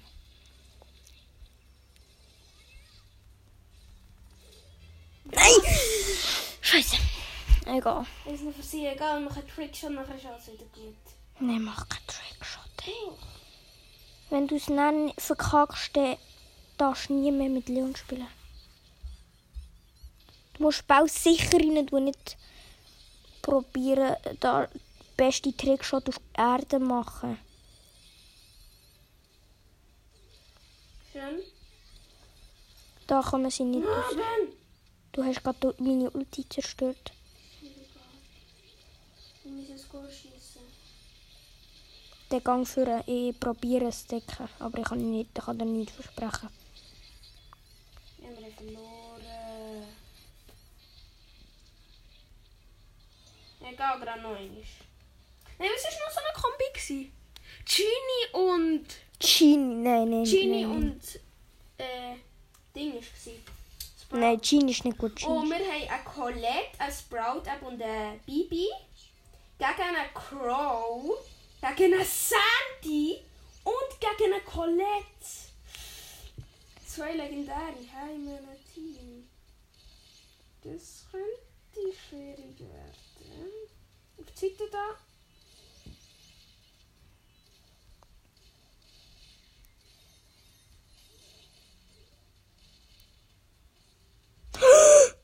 [5.25, 5.73] Nein!
[6.61, 6.97] Scheiße.
[7.67, 8.07] Egal.
[8.33, 10.97] Ist noch für sie egal, wir machen Trickshot, nachher ist alles wieder gut.
[11.41, 12.63] Nein, mach keinen Trickshot.
[12.87, 13.19] Doch.
[14.31, 16.17] Wenn du es dann verkackst, dann
[16.79, 18.27] darfst du nie mehr mit Leon spielen.
[20.59, 22.37] Du musst Bau sicher rein tun, nicht
[23.43, 24.81] probieren, da den
[25.17, 27.39] besten Trickshot auf Erde machen.
[31.13, 31.39] Schön.
[33.07, 34.17] Da man sie nicht Ah, aus.
[34.17, 34.53] Ben!
[35.13, 37.13] Du hast gerade meine Ulti zerstört.
[39.45, 40.63] Wir müssen Goal schießen.
[42.33, 45.65] Den Gang führen, ich probiere es zu decken, aber ich kann, nicht, ich kann dir
[45.65, 46.49] nichts versprechen.
[53.71, 54.63] Egal, gerade noch einmal.
[55.59, 56.65] Nein, was war noch so eine Kombi?
[56.73, 57.13] gewesen?
[57.65, 58.87] Genie und.
[59.19, 60.25] Genie, nein, nein.
[60.25, 60.77] Genie nein.
[60.77, 61.21] und.
[61.79, 62.17] Äh.
[62.75, 63.31] Ding war es.
[64.03, 64.21] Sprout.
[64.21, 65.21] Nein, Genie ist nicht gut.
[65.27, 65.51] Oh, Genie.
[65.51, 68.69] wir haben eine Colette, eine Sprout und eine Bibi.
[69.59, 71.19] Gegen einen Crow.
[71.77, 73.21] Gegen eine Sandy.
[73.65, 75.49] Und gegen eine Colette.
[76.87, 79.29] Zwei legendäre Heime in einem Team.
[80.63, 83.08] Das könnte schwierig werden
[84.39, 84.95] zieht er da?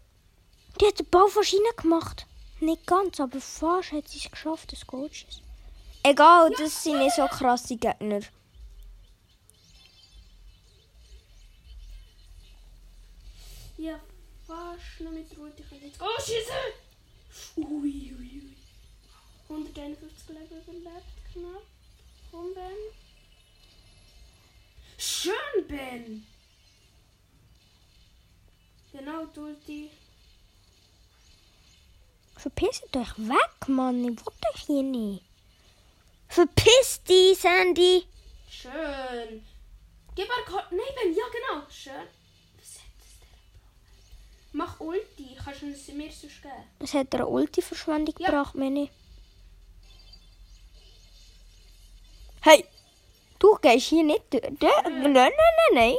[0.81, 2.27] Der hat den Bau verschieden gemacht.
[2.59, 5.43] Nicht ganz, aber fast hat sie es geschafft, das Coaches.
[6.03, 8.21] Egal, das sind nicht so krasse Gegner.
[13.77, 14.01] Ja,
[14.47, 15.53] fast noch mit Ruhe.
[15.57, 16.01] Ich kann jetzt.
[16.01, 16.84] Oh, schießen!
[17.57, 18.57] Ui, ui, ui.
[19.49, 21.63] 151 Leben überlebt, knapp.
[22.31, 22.77] Komm, Ben.
[24.99, 26.27] Schön, Ben!
[28.93, 29.91] Genau, du die.
[32.37, 34.05] Verpisst euch weg, Mann.
[34.05, 35.25] Ich will euch hier nicht.
[36.29, 38.07] Verpiss dich, Sandy.
[38.51, 39.45] Schön.
[40.15, 41.71] Gib mal Nein, Ben, ja, genau.
[41.71, 42.09] Schön.
[42.57, 43.39] Was hat das denn?
[44.55, 45.37] Mach Ulti.
[45.45, 46.55] Kannst du es mir sonst geben?
[46.79, 48.29] Es hat eine Ulti-Verschwendung Ja.
[48.29, 48.89] gebracht, Mini.
[52.43, 52.65] Hey!
[53.41, 54.43] Du gehst hier nicht durch.
[54.61, 55.97] Nein, nein, nein, nein.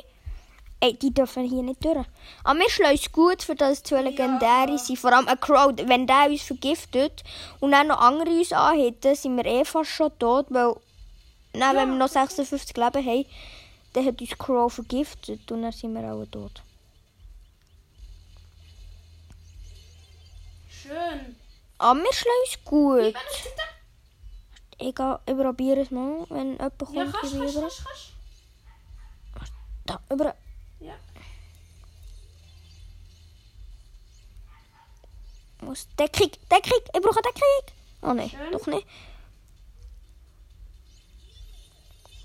[0.79, 2.05] Ey, die dürfen hier nicht durch.
[2.45, 4.99] Aber wir schlagen es gut, für das zwei Legendäre sind.
[4.99, 7.23] Vor allem ein Crow, wenn der uns vergiftet
[7.59, 10.75] und dann noch andere uns anhitten, sind wir eh fast schon tot, weil
[11.53, 13.25] dann, wenn wir noch 56 Leben haben,
[13.93, 16.61] dann hat uns Crow vergiftet und dann sind wir auch tot.
[20.85, 21.35] Schön.
[22.65, 23.13] Gut.
[23.15, 23.63] Was ist da?
[24.77, 26.95] Ich gehe, ich probiere es mal, wenn jemand kommt.
[26.95, 29.53] Ja, kannst, ich kannst, kannst, kannst.
[29.85, 30.35] Da, über.
[30.79, 30.95] Ja.
[35.61, 37.75] Muss Deckung, Deckung, ich brauche Deckung.
[38.01, 38.51] Oh nein, Schön.
[38.51, 38.87] doch nicht.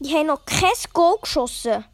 [0.01, 1.85] Die haben noch kein Goal geschossen.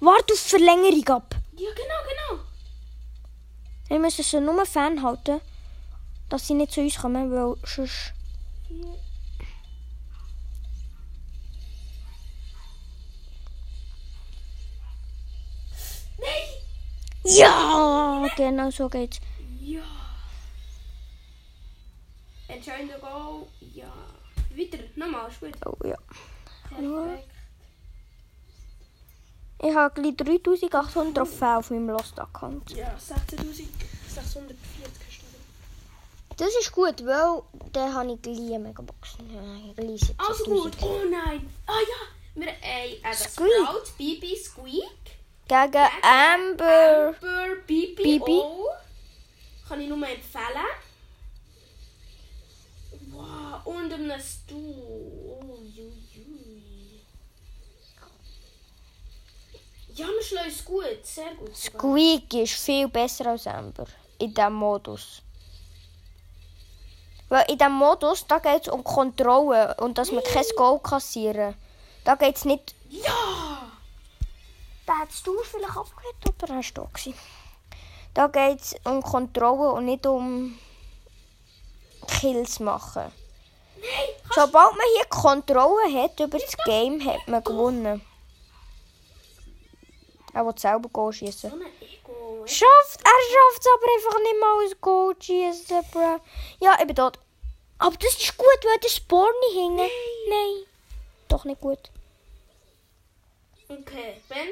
[0.00, 1.34] Warte auf Verlängerung ab.
[1.56, 2.42] Ja, genau, genau.
[3.88, 5.40] Wir müssen sie nur fernhalten,
[6.28, 8.12] dass sie nicht zu uns kommen, weil sonst...
[16.18, 16.56] Nein!
[17.24, 19.20] Ja, genau so geht's.
[19.60, 19.82] Ja.
[22.48, 23.46] Entscheidender Goal.
[23.74, 23.92] Ja.
[24.50, 24.78] Weiter.
[24.94, 25.54] Nochmal, gut.
[25.64, 25.96] Oh ja.
[26.68, 27.35] Perfekt.
[29.62, 32.70] Ich habe gleich 3800 Trophäen auf meinem Lost-Account.
[32.72, 33.66] Ja, 16.640
[34.16, 34.40] hast du.
[36.36, 37.42] Das ist gut, weil
[37.72, 39.30] dann habe ich gleich eine Megaboxen.
[39.32, 40.14] Ja, gleich 17.000.
[40.18, 40.72] Also gut.
[40.82, 41.48] Oh nein.
[41.66, 42.16] Ah ja.
[42.34, 43.14] Wir haben äh.
[43.14, 45.16] Sprout, Bibi, Squeak.
[45.48, 47.14] Gegen Amber.
[47.14, 48.40] Amber, Bibi, Bibi.
[48.42, 48.68] Oh.
[49.66, 50.66] Kann ich nur empfehlen.
[53.10, 54.74] Wow, und einem Stuhl.
[55.40, 55.90] Oh, ju,
[59.96, 60.98] Ja, wir schlagen es gut.
[61.02, 61.56] Sehr gut.
[61.56, 61.80] sogar.
[61.80, 63.86] Squeak ist viel besser als Amber.
[64.18, 65.22] In diesem Modus.
[67.30, 71.54] Weil in diesem Modus, da geht es um Kontrolle und dass man kein Goal kassieren.
[72.04, 72.74] Da geht es nicht...
[72.90, 73.72] Ja!
[74.84, 77.14] Da hättest du vielleicht abgehört oder hast du da gewesen?
[78.12, 80.58] Da geht es um Kontrolle und nicht um
[82.06, 83.10] Kills machen.
[83.76, 84.32] Nein!
[84.34, 88.02] Sobald man hier Kontrolle hat über das Game, hat man gewonnen.
[90.36, 91.48] Er Goal schießen.
[91.48, 92.46] So ein Ego.
[92.46, 96.20] Schafft, er schafft es aber einfach nicht mal als Goal schießen, bro.
[96.60, 97.18] Ja, ich bin tot.
[97.78, 99.90] Aber das ist gut, weil der Spawn nicht hängen.
[100.28, 100.66] Nein.
[101.28, 101.90] Doch nicht gut.
[103.66, 104.48] Okay, Ben,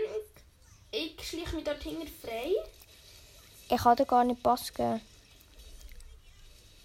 [0.90, 2.54] ich schleiche mich dort hinten frei.
[3.68, 5.02] Ich kann dir gar nicht Pass geben.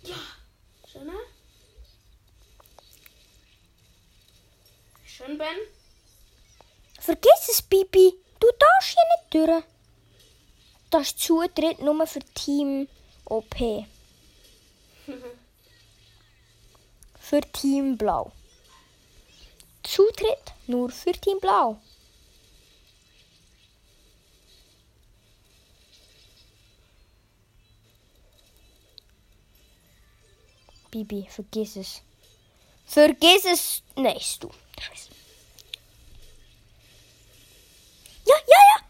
[0.03, 0.15] Ja,
[0.91, 1.09] schön.
[5.05, 5.57] Schön, Ben.
[6.99, 8.13] Vergiss es, Bibi.
[8.39, 9.63] Du darfst hier nicht durch.
[10.89, 12.87] Das ist Zutritt nur für Team
[13.25, 13.55] OP.
[17.19, 18.31] für Team Blau.
[19.83, 21.79] Zutritt nur für Team Blau.
[30.91, 32.01] Bibi, vergiss es.
[32.85, 33.83] Vergiss es.
[33.95, 34.49] Nein, du.
[34.79, 35.08] Scheiße.
[38.29, 38.85] Ja, ja, ja.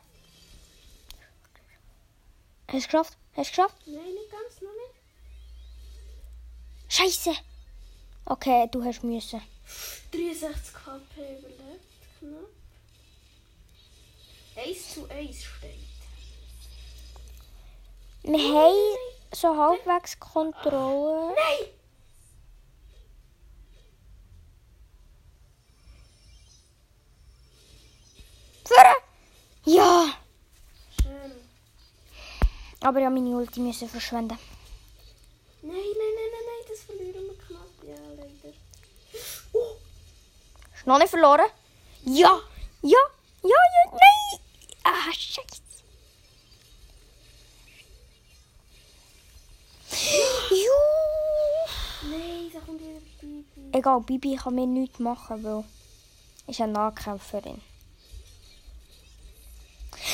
[2.68, 3.18] Hast du es geschafft?
[3.30, 3.76] Hast du es geschafft?
[3.86, 4.96] Nein, nicht ganz, noch nicht.
[6.90, 7.34] Scheiße.
[8.26, 9.42] Okay, du hast müssen.
[10.12, 11.86] 63 KP überlebt,
[12.20, 12.50] knapp.
[14.58, 15.80] 1 zu 1 steht.
[18.24, 18.98] Wir haben
[19.32, 21.34] so halbwegs Kontrolle.
[21.36, 21.70] Nein!
[28.66, 29.09] Führen!
[29.66, 30.14] Ja!
[31.02, 31.32] Schön.
[32.82, 34.38] Aber ja, meine Ulti müssen verschwenden.
[35.62, 37.68] Nein, nein, nein, nein, nein, das verlieren wir knapp.
[37.84, 38.56] Ja, leider.
[39.54, 39.76] Oh,
[40.74, 41.46] Ist noch nicht verloren?
[42.06, 42.40] Ja!
[42.82, 43.00] Ja!
[43.44, 44.40] Ja, ja, nein!
[44.84, 45.62] Ah, scheiße.
[50.50, 52.10] Juhu!
[52.10, 53.78] nein, da kommt wieder Bibi.
[53.78, 55.64] Egal, Bibi kann mir nichts machen, weil
[56.48, 57.62] ist eine Nahkämpferin.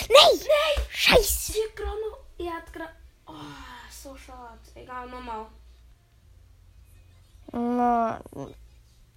[0.10, 0.40] Nein!
[0.40, 0.86] Nein!
[0.92, 1.52] Scheiße!
[1.54, 2.18] Sie hat gerade noch...
[2.38, 2.94] Ich hatte gerade...
[3.28, 3.34] Oh,
[3.92, 4.60] so schade.
[4.76, 5.46] Egal, nochmal.
[7.52, 8.20] Na,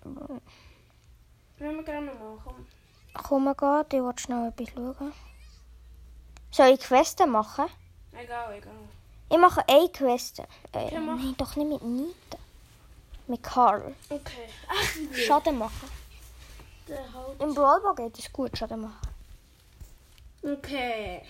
[0.05, 0.41] Wollen
[1.77, 2.67] wir gerade nochmal, komm.
[3.15, 5.13] komm mal, ich will schnell etwas schauen.
[6.51, 7.67] Soll ich Questen machen?
[8.13, 8.73] Egal, egal.
[9.31, 10.41] Ich mache eine Quest.
[10.73, 12.39] Äh, Ja, nein, doch nicht mit Nita.
[13.27, 13.95] Mit Karl.
[14.09, 14.49] Okay.
[14.69, 15.15] Ach, nee.
[15.27, 15.89] Schaden machen.
[16.89, 17.41] Halt.
[17.43, 19.08] Im Brawlball geht es gut, Schaden machen.
[20.43, 21.23] Okay.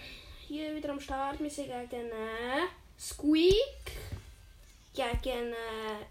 [0.46, 1.40] Hier wieder am Start.
[1.40, 2.66] Wir sind gegen äh,
[2.98, 3.92] Squeak.
[4.94, 5.52] Gegen...
[5.52, 6.04] Äh,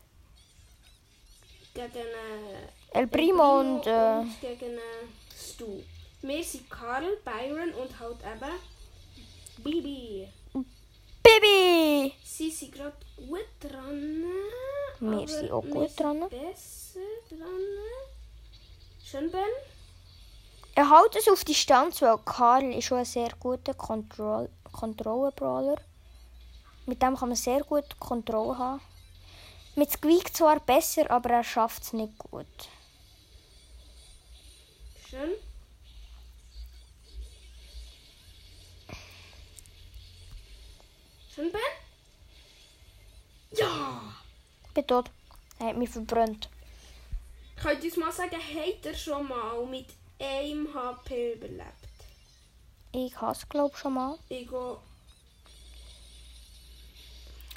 [1.74, 2.08] gegen...
[2.08, 3.86] Äh, El Primo und...
[3.86, 5.84] Äh, und gegen äh, Stu.
[6.22, 8.54] Wir sind Karl, Byron und halt eben
[9.64, 10.28] Bibi.
[11.24, 12.14] Bibi!
[12.24, 14.26] Sie sind gerade gut dran.
[15.00, 16.28] Wir sind auch gut dran.
[16.30, 17.62] Besser dran.
[19.04, 19.77] Schön, Ben.
[20.78, 25.82] Er hält es auf Distanz, weil Karl ist schon ein sehr guter Kontroll Kontrollenbrawler.
[26.86, 28.82] Mit dem kann man sehr gut Kontrolle haben.
[29.74, 32.46] Mit Squeak zwar besser, aber er schafft es nicht gut.
[35.10, 35.32] Schön.
[41.34, 41.62] Schön, Ben.
[43.58, 44.14] Ja!
[44.68, 45.10] Ich bin tot.
[45.58, 46.50] Er hat mich verbrannt.
[47.60, 49.88] Könnt ihr uns mal sagen, habt ihr schon mal mit
[50.20, 51.64] einem HP überlebt?
[52.92, 54.18] Ich habe es, glaube schon mal.
[54.30, 54.78] Ich gehe...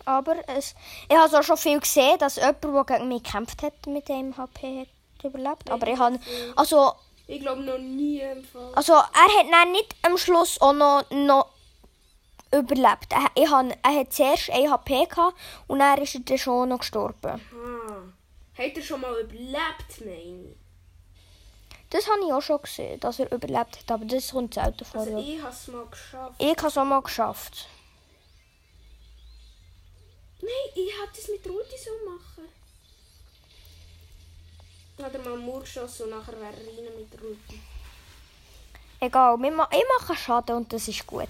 [0.05, 0.75] Aber es,
[1.09, 4.37] ich habe auch schon viel gesehen, dass jemand, der gegen mich gekämpft hat, mit einem
[4.37, 5.71] HP hat überlebt.
[5.71, 6.19] Aber ich habe...
[6.57, 6.93] Also,
[7.27, 8.73] Ich glaube noch nie im Fall.
[8.75, 11.47] also er hat dann nicht am Schluss auch noch, noch
[12.53, 13.13] überlebt.
[13.13, 15.37] Er, ich habe, er hat zuerst 1 HP gehabt
[15.69, 17.41] und dann ist er dann schon noch gestorben.
[17.53, 18.03] Aha.
[18.59, 20.57] Habt ihr schon mal überlebt, meine ich?
[21.91, 25.01] Das habe ich auch schon gesehen, dass er überlebt hat, aber das kommt selten vor.
[25.01, 26.35] Also ich habe es mal geschafft.
[26.39, 27.67] ich habe es auch mal geschafft.
[30.41, 32.49] Nein, ich hätte es mit Rudi so machen.
[35.03, 37.61] Hat er mal Mur geschossen und nachher wäre er rein mit Rudi.
[39.01, 41.29] Egal, ich mache Schaden und das ist gut.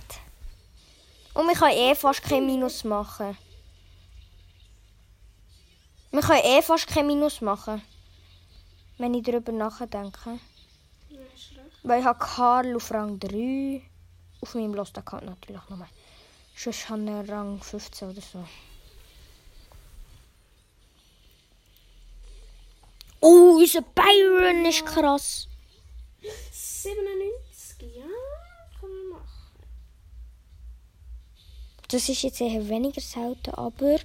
[1.34, 3.38] Und wir können eh fast kein Minus machen.
[6.10, 7.80] Wir können eh fast kein Minus machen.
[8.98, 10.40] Wenn ich darüber nachdenke.
[11.82, 13.82] Weil ich habe Karl auf Rang 3.
[14.42, 15.88] Auf meinem Lost Account natürlich noch mal.
[16.56, 18.44] Sonst habe ich Rang 15 oder so.
[23.20, 25.46] Oh, unser Byron ist krass.
[26.50, 28.02] 97, ja,
[28.80, 29.26] kann man machen.
[31.88, 33.98] Das ist jetzt eher weniger selten, aber.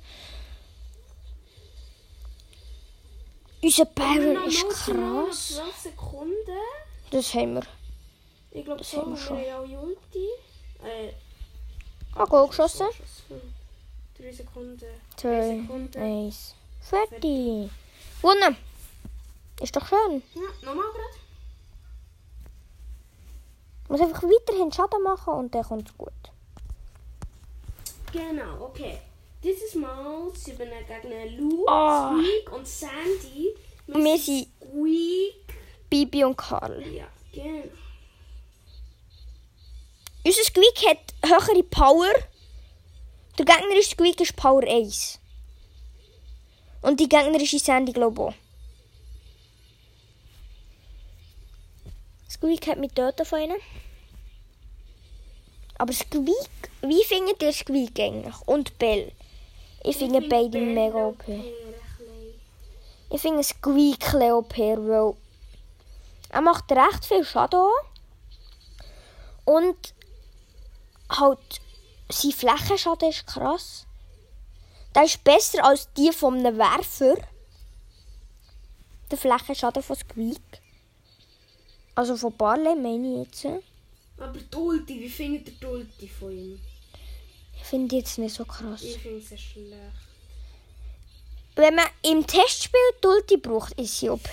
[3.62, 5.56] Unser Byron ist krass.
[5.56, 6.85] 12 Sekunden.
[7.12, 7.64] Das haben wir.
[8.52, 9.44] Ich glaube, Das so haben wir schon.
[9.44, 10.28] ja Ulti.
[10.84, 11.12] Äh,
[12.18, 12.88] Ah, Goal geschossen.
[14.18, 14.80] 3 Sekunden.
[15.18, 15.98] Zwei, Sekunden.
[16.02, 16.56] eins.
[16.80, 17.70] Fertig.
[18.22, 18.56] Gewonnen.
[19.62, 20.24] Ist doch schön.
[20.34, 21.16] Ja, nochmal gerade.
[23.90, 26.12] Muss einfach weiterhin Schaden machen und dann kommt es gut.
[28.14, 29.00] Genau, okay.
[29.44, 32.14] Dieses Mal sind wir gegen Lou, Ah.
[32.16, 33.54] Squeak und Sandy.
[33.88, 35.36] Wir sind Squeak.
[35.90, 36.84] Bibi und Karl.
[36.92, 37.64] Ja, genau.
[40.26, 42.12] Unser Squeak hat höhere Power.
[43.38, 45.20] Der gegnerische Squeak ist Power 1.
[46.82, 48.34] Und die gegnerische Sandy glaube ich auch.
[52.32, 53.58] Squeak hat mich töten von ihnen.
[55.78, 58.36] Aber Squeak, wie findet ihr Squeak eigentlich?
[58.46, 59.12] Und Bell?
[59.84, 61.24] Ich finde beide mega OP.
[63.12, 65.14] Ich finde Squeak ein OP, weil
[66.30, 67.70] er macht recht viel Schaden.
[69.46, 69.94] Und
[71.10, 71.62] halt,
[72.10, 73.86] sein Flächenschaden ist krass.
[74.94, 77.16] Der ist besser als die von einem Werfer.
[79.12, 80.62] Der Flächenschaden von Squeak.
[81.94, 83.64] Also von Barley meine ich jetzt.
[84.18, 86.60] Aber die Ulti, wie findet ihr die Ulti von ihm?
[87.56, 88.82] Ich finde die jetzt nicht so krass.
[88.82, 89.80] Ich finde sie schlecht.
[91.56, 94.30] Wenn man im Testspiel die Ulti braucht, ist sie OP.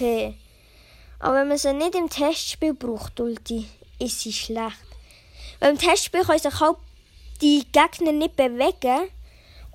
[1.23, 3.69] Aber wenn man sie nicht im Testspiel braucht, Ulti,
[4.01, 4.77] ist sie schlecht.
[5.61, 6.77] Weil im Testspiel können sich halt
[7.41, 9.09] die Gegner nicht bewegen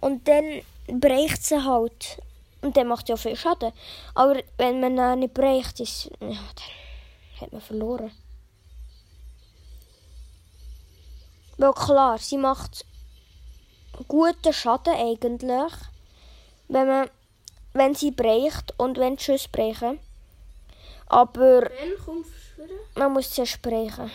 [0.01, 2.21] und dann bricht sie halt.
[2.61, 3.71] Und dann macht sie auch viel Schaden.
[4.13, 8.11] Aber wenn man äh, nicht bricht, ist, ja, dann hat man verloren.
[11.57, 12.85] Weil klar, sie macht
[14.09, 15.73] guten Schaden eigentlich,
[16.67, 17.09] wenn man
[17.71, 19.99] wenn sie bricht und wenn die Schüsse brechen.
[21.09, 21.69] Aber
[22.95, 24.11] man muss sie sprechen.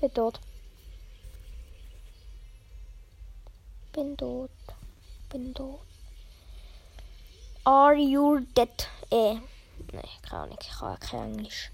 [0.00, 0.40] Bin tot.
[3.92, 4.50] Bin tot.
[5.28, 5.80] Bin tot.
[7.64, 8.88] Are you dead?
[9.10, 9.38] Eh.
[9.92, 11.70] Nein, keine Ahnung, ich kann kein Englisch.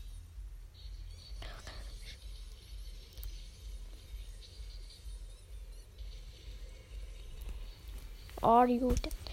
[8.43, 9.28] Are you dead?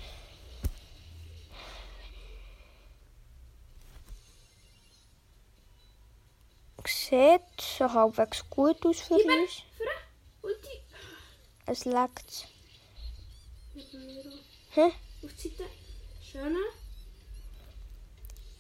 [6.88, 9.64] Sieht so halbwegs gut aus für uns.
[11.66, 12.48] Es leckt.
[14.72, 14.92] Hä?
[15.24, 15.70] Auf die Seite.
[16.32, 16.60] Schöne.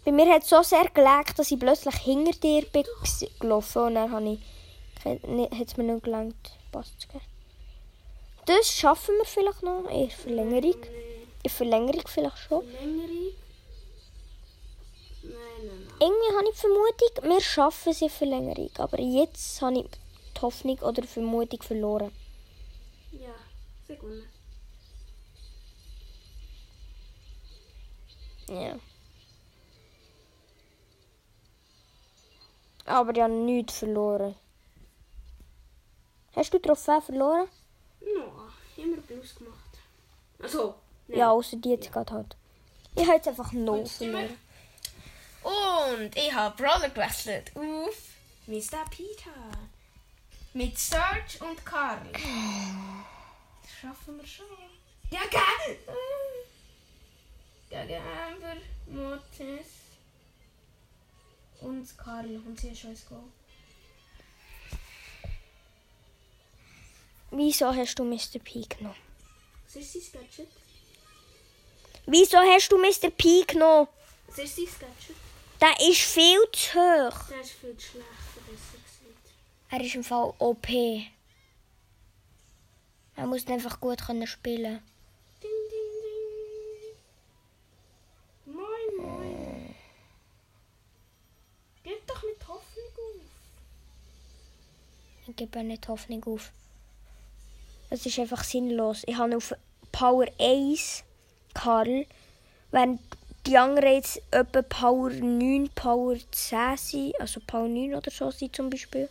[0.04, 2.86] Bei mir hat es so sehr gelegt, dass ich plötzlich hinter dir bin
[3.40, 4.40] gelaufen und dann habe ich,
[5.04, 7.26] hat es mir nicht gelangt, Pass zu geben.
[8.46, 10.84] Das schaffen wir vielleicht noch in der Verlängerung.
[10.84, 12.68] In der Verlängerung vielleicht schon.
[12.68, 13.34] Verlängerung.
[16.00, 18.72] Irgendwie habe ich die Vermutung, wir schaffen in der Verlängerung.
[18.78, 19.86] Aber jetzt habe ich
[20.36, 22.12] die Hoffnung oder die Vermutung verloren.
[23.12, 23.34] Ja,
[23.88, 24.24] Sekunde.
[28.48, 28.78] Ja.
[32.86, 34.36] Aber ich habe nichts verloren.
[36.36, 37.48] Hast du Trophäe verloren?
[38.02, 39.56] No, immer Plus gemacht.
[40.38, 40.76] Also,
[41.08, 41.20] nein.
[41.20, 42.36] Ja, außer die jetzt gerade halt.
[42.96, 44.38] Ich habe jetzt einfach null verloren.
[45.46, 47.96] Und ich habe Brawler gewechselt auf
[48.48, 48.84] Mr.
[48.90, 49.52] Peter.
[50.54, 52.02] Mit Serge und Karl.
[52.12, 54.46] Das schaffen wir schon.
[55.12, 55.78] Ja, geil!
[57.70, 58.56] Gegen Amber,
[58.88, 59.68] Mortis
[61.62, 62.38] und Karl.
[62.38, 63.24] Und sie ist schon ins Goal.
[67.30, 68.40] Wieso hast du Mr.
[68.44, 68.96] P genommen?
[69.66, 70.48] Was ist sein Gadget?
[72.08, 73.12] Wieso hast du Mr.
[73.12, 73.88] P genommen?
[74.28, 75.25] Was ist sein Gadget?
[75.62, 77.28] Der ist viel zu hoch.
[77.30, 79.32] Der ist viel zu schlecht, besser gesagt.
[79.70, 80.68] Er ist im Fall OP.
[83.16, 84.84] Er muss einfach gut können spielen.
[85.42, 85.92] Ding, ding,
[88.46, 88.54] ding.
[88.54, 89.76] Moin, moin.
[91.84, 93.22] Gib doch nicht Hoffnung auf.
[95.28, 96.52] Ich gebe nicht Hoffnung auf.
[97.90, 99.04] Es ist einfach sinnlos.
[99.06, 99.54] Ich habe auf
[99.94, 101.04] Power 1
[101.54, 102.06] Karl,
[102.72, 103.00] während
[103.46, 108.56] die anderen jetzt etwa Power 9, Power 10 sind, also Power 9 oder so sind
[108.56, 109.10] zum Beispiel.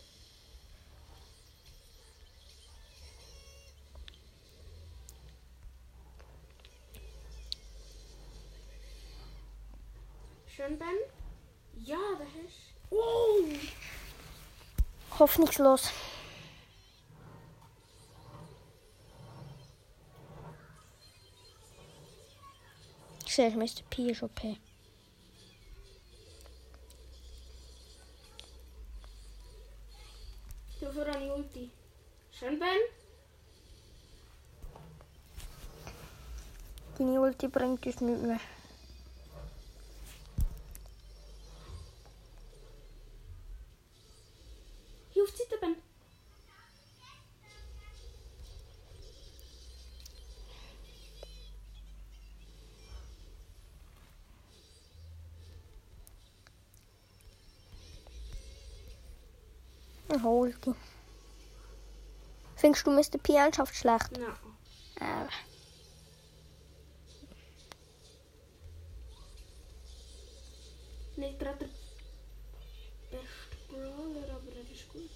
[10.47, 10.87] Schön, Ben?
[11.83, 12.95] Ja, da hast du.
[12.97, 13.43] Oh!
[15.19, 15.91] Hoffnungslos.
[23.35, 23.83] Du, Mr.
[23.89, 24.13] P
[31.11, 31.69] habe ich Ulti.
[32.31, 32.69] Schön, Ben?
[36.97, 38.39] Deine Ulti bringt uns nicht mehr.
[45.09, 45.75] Hier auf die Seite, Ben.
[60.15, 60.73] Eine Ulti.
[62.55, 63.17] Findest du Mr.
[63.21, 64.17] P ernsthaft schlecht?
[64.17, 64.37] Ja.
[65.05, 65.27] Äh,
[71.17, 75.09] Nicht gerade der beste Brawler, aber er ist gut.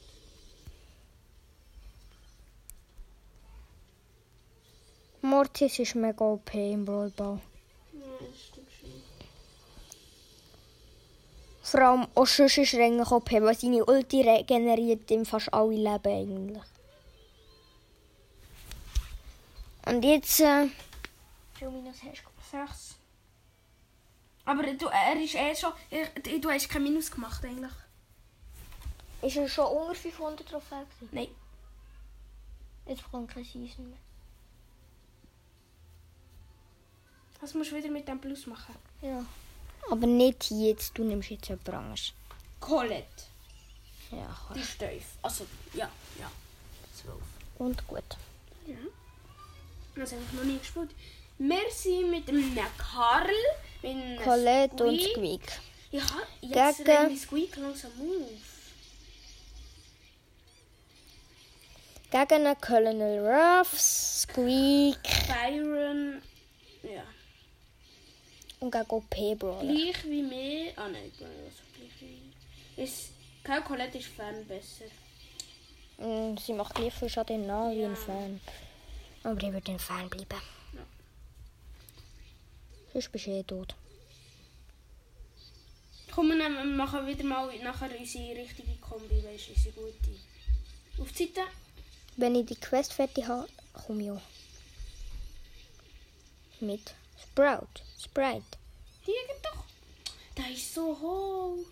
[5.22, 7.41] Mortis ist mega OP im Brawl Ball.
[7.93, 9.04] Ja, das stimmt schon.
[11.70, 15.76] Vor allem auch sonst ist er eigentlich OP, weil seine Ulti regeneriert ihm fast alle
[15.76, 16.64] Leben eigentlich.
[19.86, 20.40] Und jetzt...
[20.40, 20.68] Äh,
[21.62, 22.58] Minus hast du?
[22.58, 22.96] Sechs.
[24.46, 25.74] Aber du, er ist eh schon.
[25.92, 27.72] er- Du hast kein Minus gemacht eigentlich.
[29.22, 31.10] ist er schon unter 500 Trophäen gewesen?
[31.12, 31.28] Nein.
[32.88, 34.00] Jetzt bekommt kein Season mehr.
[37.42, 38.74] Was musst du wieder mit dem Plus machen?
[39.02, 39.24] Ja.
[39.90, 42.14] Aber nicht jetzt, du nimmst jetzt jemand anderes.
[42.60, 43.06] Colette.
[44.12, 45.04] Ja, Die ist tief.
[45.22, 46.32] Also, ja, ja.
[47.00, 47.18] Zwölf.
[47.60, 48.04] und gut.
[48.68, 48.76] Ja.
[49.96, 50.90] Das habe ich noch nie gespielt.
[51.38, 53.28] Wir sind mit dem Karl,
[53.82, 55.14] mit dem Colette und Squeak.
[55.14, 55.60] Squeak.
[55.92, 56.02] Ja,
[56.42, 58.28] jetzt Gegen- rennt Squeak langsam auf.
[62.12, 66.22] Gegen einen Colonel Ruff, Squeak Byron.
[66.84, 67.04] Ja.
[68.60, 69.62] Und gegen OP-Brawler.
[69.62, 70.74] Gleich wie mir.
[70.76, 72.84] Ah nein, ich bin nicht so gleich wie.
[72.84, 73.12] Ist.
[73.43, 74.86] Keine Colette ist Fan besser.
[75.97, 78.39] Mm, Sie macht gleich viel Schaden nah wie ein Fan.
[79.24, 80.41] Aber ich würde ein Fan bleiben.
[80.74, 80.82] Ja.
[82.93, 83.76] Sonst bist du eh tot.
[86.12, 91.01] Komm, wir machen wieder mal nachher unsere richtige Kombi, weißt du, unsere gute.
[91.01, 91.47] Auf die Seite.
[92.18, 94.22] Wenn ich die Quest fertig habe, komme ich auch.
[96.60, 97.82] Mit Sprout.
[98.02, 98.58] Sprite.
[99.06, 99.64] Die geht doch.
[100.38, 101.66] Der ist so hoch.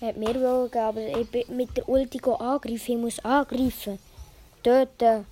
[0.00, 2.92] Er hat aber ich bin mit der Ulti angreifen.
[2.92, 3.98] Ich muss angreifen.
[4.62, 5.26] Töten.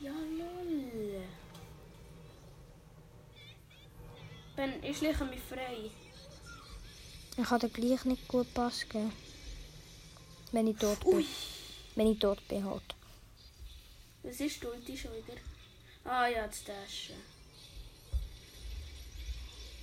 [0.00, 1.22] Ja, lol.
[4.56, 5.90] Ben, ich lege mich frei.
[7.36, 9.12] Ich kann dir gleich nicht gut Pass geben.
[10.52, 11.14] Wenn ich tot bin.
[11.14, 11.26] Ui.
[11.94, 12.82] Wenn ich tot bin halt.
[14.22, 15.38] Was ist die Ulti schon wieder?
[16.04, 17.16] Ah ja, das Dashen.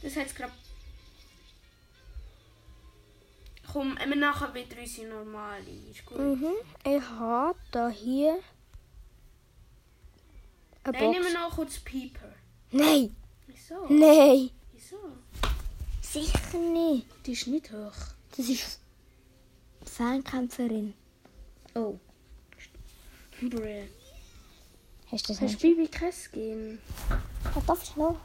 [0.01, 0.53] Das hat gerade.
[3.72, 5.70] Komm, wir nachher wieder unsere normale.
[5.91, 6.20] Ist gut.
[6.20, 6.53] Mhm.
[6.86, 8.39] Ich habe da hier
[10.84, 11.18] eine Nein, Box.
[11.18, 12.34] nehmen wir noch kurz Pieper.
[12.72, 13.15] Nein!
[13.47, 13.86] Wieso?
[13.89, 14.51] Nein!
[14.72, 14.97] Wieso?
[16.01, 17.07] Sicher nicht.
[17.26, 17.93] Die ist nicht hoch.
[18.36, 18.80] Das ist
[19.88, 20.93] Fernkämpferin.
[21.75, 21.97] Oh.
[23.41, 23.88] Bruh.
[25.11, 25.63] Hast du das nicht?
[25.63, 26.79] du Bibi kein Skin?
[27.09, 28.17] Ah, darf ich noch?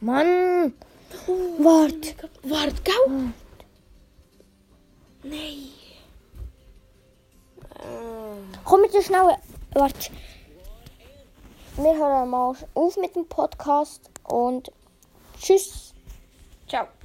[0.00, 0.74] Mann!
[1.58, 2.14] Wart!
[2.42, 3.32] Warte, gell?
[5.24, 5.68] Nein.
[8.64, 9.36] Komm mit so schnell.
[9.72, 10.10] Wart.
[11.80, 14.72] Wir hören mal auf mit dem Podcast und
[15.40, 15.94] tschüss.
[16.66, 16.88] Ciao.